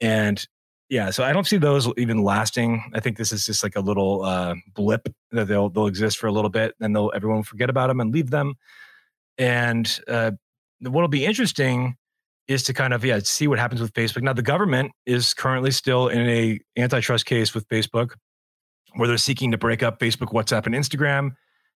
[0.00, 0.46] and
[0.88, 2.90] yeah, so I don't see those even lasting.
[2.94, 6.28] I think this is just like a little uh, blip that they'll they'll exist for
[6.28, 8.54] a little bit, then they'll everyone will forget about them and leave them.
[9.36, 10.32] And uh,
[10.80, 11.96] what'll be interesting
[12.48, 14.22] is to kind of yeah see what happens with Facebook.
[14.22, 18.12] Now the government is currently still in a antitrust case with Facebook,
[18.96, 21.32] where they're seeking to break up Facebook, WhatsApp, and Instagram.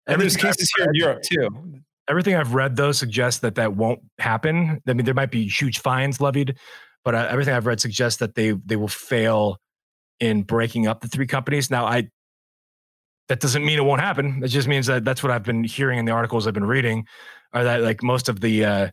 [0.07, 1.81] And there's cases here in Europe too.
[2.09, 4.81] Everything I've read though suggests that that won't happen.
[4.87, 6.57] I mean, there might be huge fines levied
[7.03, 9.57] but uh, everything I've read suggests that they they will fail
[10.19, 11.71] in breaking up the three companies.
[11.71, 12.09] Now, I
[13.27, 14.41] that doesn't mean it won't happen.
[14.43, 17.05] It just means that that's what I've been hearing in the articles I've been reading,
[17.53, 18.89] are that like most of the uh,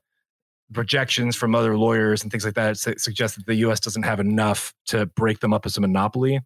[0.72, 3.80] projections from other lawyers and things like that suggest that the U.S.
[3.80, 6.40] doesn't have enough to break them up as a monopoly.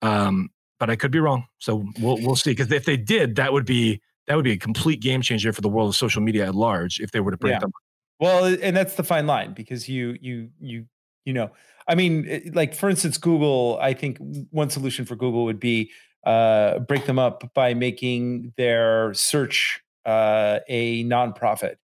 [0.00, 0.50] Um,
[0.80, 2.50] but I could be wrong, so we'll we'll see.
[2.50, 5.60] Because if they did, that would be that would be a complete game changer for
[5.60, 6.98] the world of social media at large.
[6.98, 7.60] If they were to break yeah.
[7.60, 7.72] them.
[8.18, 10.86] Well, and that's the fine line because you you you
[11.24, 11.50] you know
[11.88, 14.18] i mean like for instance google i think
[14.50, 15.90] one solution for google would be
[16.24, 21.74] uh, break them up by making their search uh, a nonprofit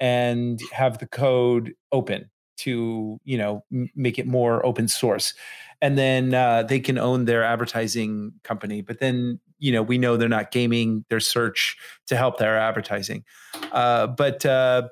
[0.00, 5.34] and have the code open to you know m- make it more open source
[5.82, 10.16] and then uh, they can own their advertising company but then you know we know
[10.16, 11.76] they're not gaming their search
[12.06, 13.24] to help their advertising
[13.72, 14.82] uh, but uh,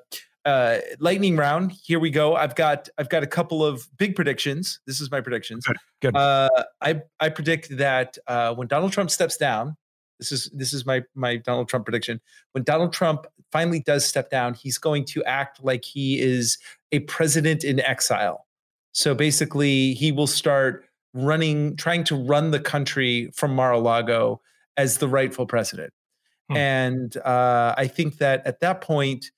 [0.45, 1.71] uh, lightning round.
[1.71, 2.35] Here we go.
[2.35, 4.79] I've got I've got a couple of big predictions.
[4.87, 5.65] This is my predictions.
[5.65, 5.77] Good.
[6.01, 6.15] Good.
[6.15, 6.49] Uh,
[6.81, 9.75] I I predict that uh, when Donald Trump steps down,
[10.19, 12.21] this is this is my my Donald Trump prediction.
[12.51, 16.57] When Donald Trump finally does step down, he's going to act like he is
[16.91, 18.45] a president in exile.
[18.91, 24.41] So basically, he will start running, trying to run the country from Mar-a-Lago
[24.77, 25.93] as the rightful president.
[26.49, 26.57] Hmm.
[26.57, 29.31] And uh, I think that at that point,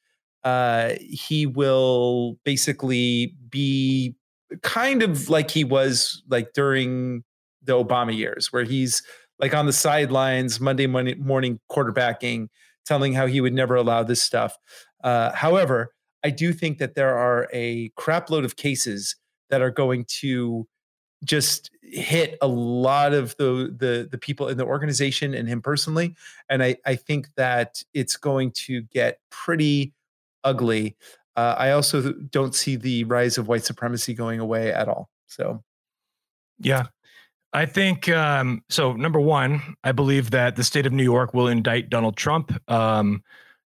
[0.44, 4.16] uh, he will basically be
[4.64, 7.24] kind of like he was like during
[7.64, 9.04] the Obama years, where he's
[9.42, 12.48] like on the sidelines Monday morning quarterbacking,
[12.86, 14.58] telling how he would never allow this stuff.
[15.04, 19.16] Uh, however, I do think that there are a crapload of cases
[19.50, 20.68] that are going to
[21.24, 26.16] just hit a lot of the the the people in the organization and him personally
[26.50, 29.94] and i i think that it's going to get pretty
[30.44, 30.96] ugly.
[31.36, 35.10] uh, I also don't see the rise of white supremacy going away at all.
[35.28, 35.64] So,
[36.60, 36.88] yeah,
[37.54, 38.94] I think um, so.
[38.94, 42.52] Number one, I believe that the state of New York will indict Donald Trump.
[42.70, 43.24] Um,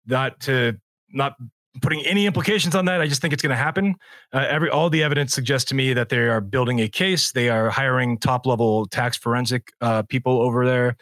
[0.07, 0.79] not to
[1.11, 1.37] not
[1.81, 3.01] putting any implications on that.
[3.01, 3.95] I just think it's going to happen.
[4.33, 7.33] Uh, every all the evidence suggests to me that they are building a case.
[7.33, 10.97] They are hiring top level tax forensic uh, people over there,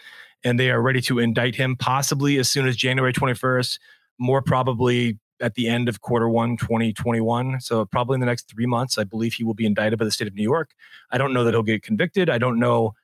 [0.44, 3.80] and they are ready to indict him possibly as soon as January twenty first.
[4.18, 8.66] More probably at the end of quarter one 2021 so probably in the next three
[8.66, 10.70] months i believe he will be indicted by the state of new york.
[11.10, 12.28] I don't know that he'll get convicted.
[12.28, 12.94] I don't know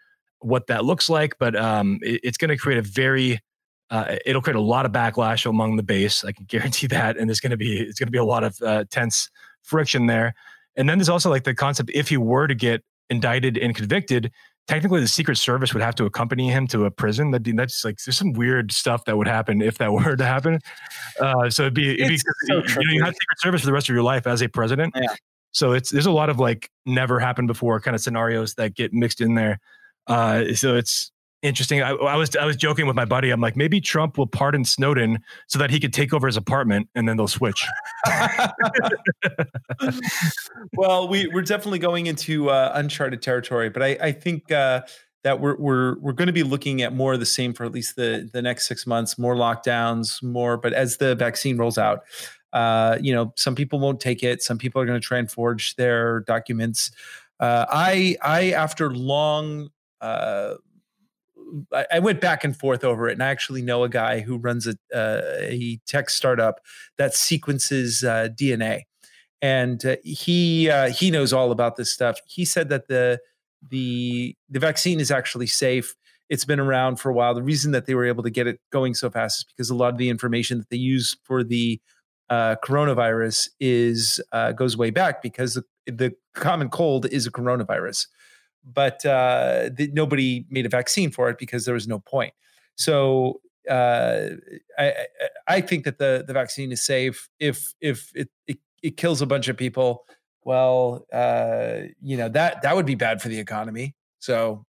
[0.41, 3.41] what that looks like but um, it, it's going to create a very
[3.91, 7.29] uh, it'll create a lot of backlash among the base i can guarantee that and
[7.29, 9.31] there's going to be it's going to be a lot of uh, tense
[9.63, 10.35] friction there.
[10.77, 14.31] And then there's also like the concept if he were to get indicted and convicted
[14.69, 17.31] technically the Secret Service would have to accompany him to a prison.
[17.31, 20.59] That that's like there's some weird stuff that would happen if that were to happen.
[21.21, 23.73] Uh, so it'd be, it'd be so you, know, you have Secret Service for the
[23.73, 24.93] rest of your life as a president.
[24.97, 25.15] Yeah.
[25.53, 28.93] So it's there's a lot of like never happened before kind of scenarios that get
[28.93, 29.59] mixed in there.
[30.07, 31.12] Uh, so it's
[31.43, 31.83] interesting.
[31.83, 33.31] I, I, was I was joking with my buddy.
[33.31, 35.19] I'm like, maybe Trump will pardon Snowden
[35.49, 37.67] so that he could take over his apartment, and then they'll switch.
[40.77, 44.51] well, we we're definitely going into uh, uncharted territory, but I I think.
[44.51, 44.83] Uh,
[45.25, 47.71] that we're we're we're going to be looking at more of the same for at
[47.71, 49.19] least the the next six months.
[49.19, 50.57] More lockdowns, more.
[50.57, 52.03] But as the vaccine rolls out,
[52.53, 54.43] uh, you know, some people won't take it.
[54.43, 56.91] Some people are going to try and forge their documents.
[57.41, 59.71] Uh, I I after long
[60.01, 60.55] uh,
[61.91, 64.67] I, went back and forth over it, and I actually know a guy who runs
[64.67, 66.61] a, uh, a tech startup
[66.99, 68.83] that sequences uh, DNA,
[69.41, 72.19] and uh, he uh, he knows all about this stuff.
[72.27, 73.21] He said that the
[73.69, 75.95] the the vaccine is actually safe.
[76.29, 77.35] It's been around for a while.
[77.35, 79.75] The reason that they were able to get it going so fast is because a
[79.75, 81.81] lot of the information that they use for the
[82.31, 88.07] uh, coronavirus is uh, goes way back because the, the common cold is a coronavirus
[88.65, 92.33] but uh, the, nobody made a vaccine for it because there was no point.
[92.77, 94.29] So uh,
[94.79, 94.95] I,
[95.47, 97.29] I think that the the vaccine is safe.
[97.39, 100.05] If if it, it, it kills a bunch of people,
[100.45, 103.95] well, uh, you know that that would be bad for the economy.
[104.19, 104.65] So,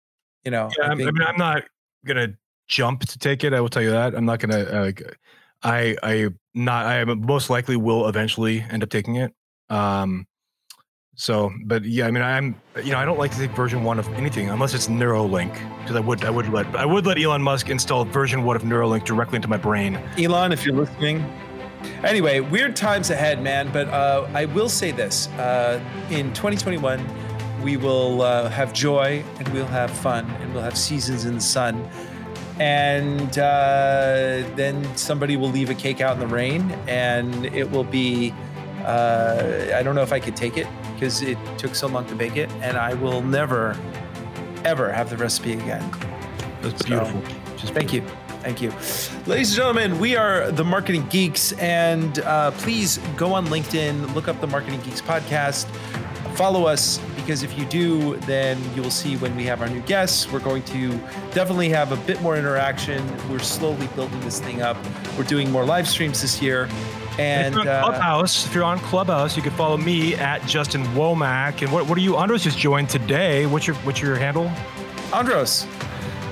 [0.45, 1.65] you know, yeah, I, think, I mean, I'm not
[2.05, 2.35] gonna
[2.69, 3.53] jump to take it.
[3.53, 4.61] I will tell you that I'm not gonna.
[4.61, 4.93] Uh,
[5.63, 6.87] I I not.
[6.87, 9.33] I most likely will eventually end up taking it.
[9.71, 10.27] Um,
[11.23, 14.01] so, but yeah, I mean, I'm you know I don't like to take version one
[14.01, 17.41] of anything unless it's Neuralink because I would I would let I would let Elon
[17.41, 20.01] Musk install version one of Neuralink directly into my brain.
[20.19, 21.25] Elon, if you're listening.
[22.03, 23.71] Anyway, weird times ahead, man.
[23.73, 27.07] But uh, I will say this: uh, in 2021,
[27.63, 31.41] we will uh, have joy and we'll have fun and we'll have seasons in the
[31.41, 31.89] sun.
[32.59, 37.85] And uh, then somebody will leave a cake out in the rain, and it will
[37.85, 38.35] be.
[38.85, 40.67] Uh, I don't know if I could take it
[41.03, 43.77] because it took so long to bake it, and I will never,
[44.65, 45.83] ever have the recipe again.
[46.61, 47.21] That's beautiful.
[47.57, 48.03] Just thank you.
[48.43, 48.71] Thank you.
[49.27, 54.29] Ladies and gentlemen, we are the Marketing Geeks, and uh, please go on LinkedIn, look
[54.29, 55.67] up the Marketing Geeks podcast,
[56.37, 59.81] follow us, because if you do, then you will see when we have our new
[59.81, 60.31] guests.
[60.31, 60.91] We're going to
[61.33, 63.05] definitely have a bit more interaction.
[63.29, 64.77] We're slowly building this thing up.
[65.19, 66.69] We're doing more live streams this year.
[67.19, 71.63] And, if uh, Clubhouse, if you're on Clubhouse, you can follow me at Justin Womack.
[71.63, 72.17] And what, what are you?
[72.17, 73.47] Andros just joined today.
[73.47, 74.51] What's your what's your handle?
[75.13, 75.67] Andros.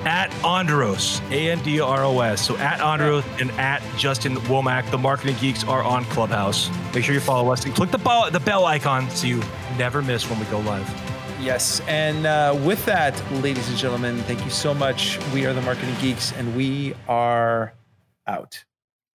[0.05, 2.47] At Andros, A N D R O S.
[2.47, 4.91] So at Andros and at Justin Womack.
[4.91, 6.71] The marketing geeks are on Clubhouse.
[6.95, 9.43] Make sure you follow us and click the bell, the bell icon so you
[9.77, 10.89] never miss when we go live.
[11.39, 11.81] Yes.
[11.87, 15.19] And uh, with that, ladies and gentlemen, thank you so much.
[15.35, 17.75] We are the Marketing Geeks and we are
[18.27, 18.65] out.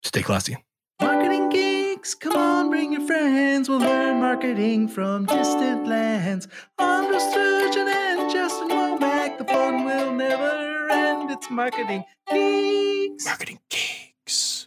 [0.03, 0.57] Stay classy.
[1.04, 3.68] Marketing Geeks, come on, bring your friends.
[3.68, 6.47] We'll learn marketing from distant lands.
[6.80, 11.30] Andros Sturgeon and Justin Womack, the fun will never end.
[11.30, 13.26] It's Marketing Geeks.
[13.26, 14.62] Marketing Geeks.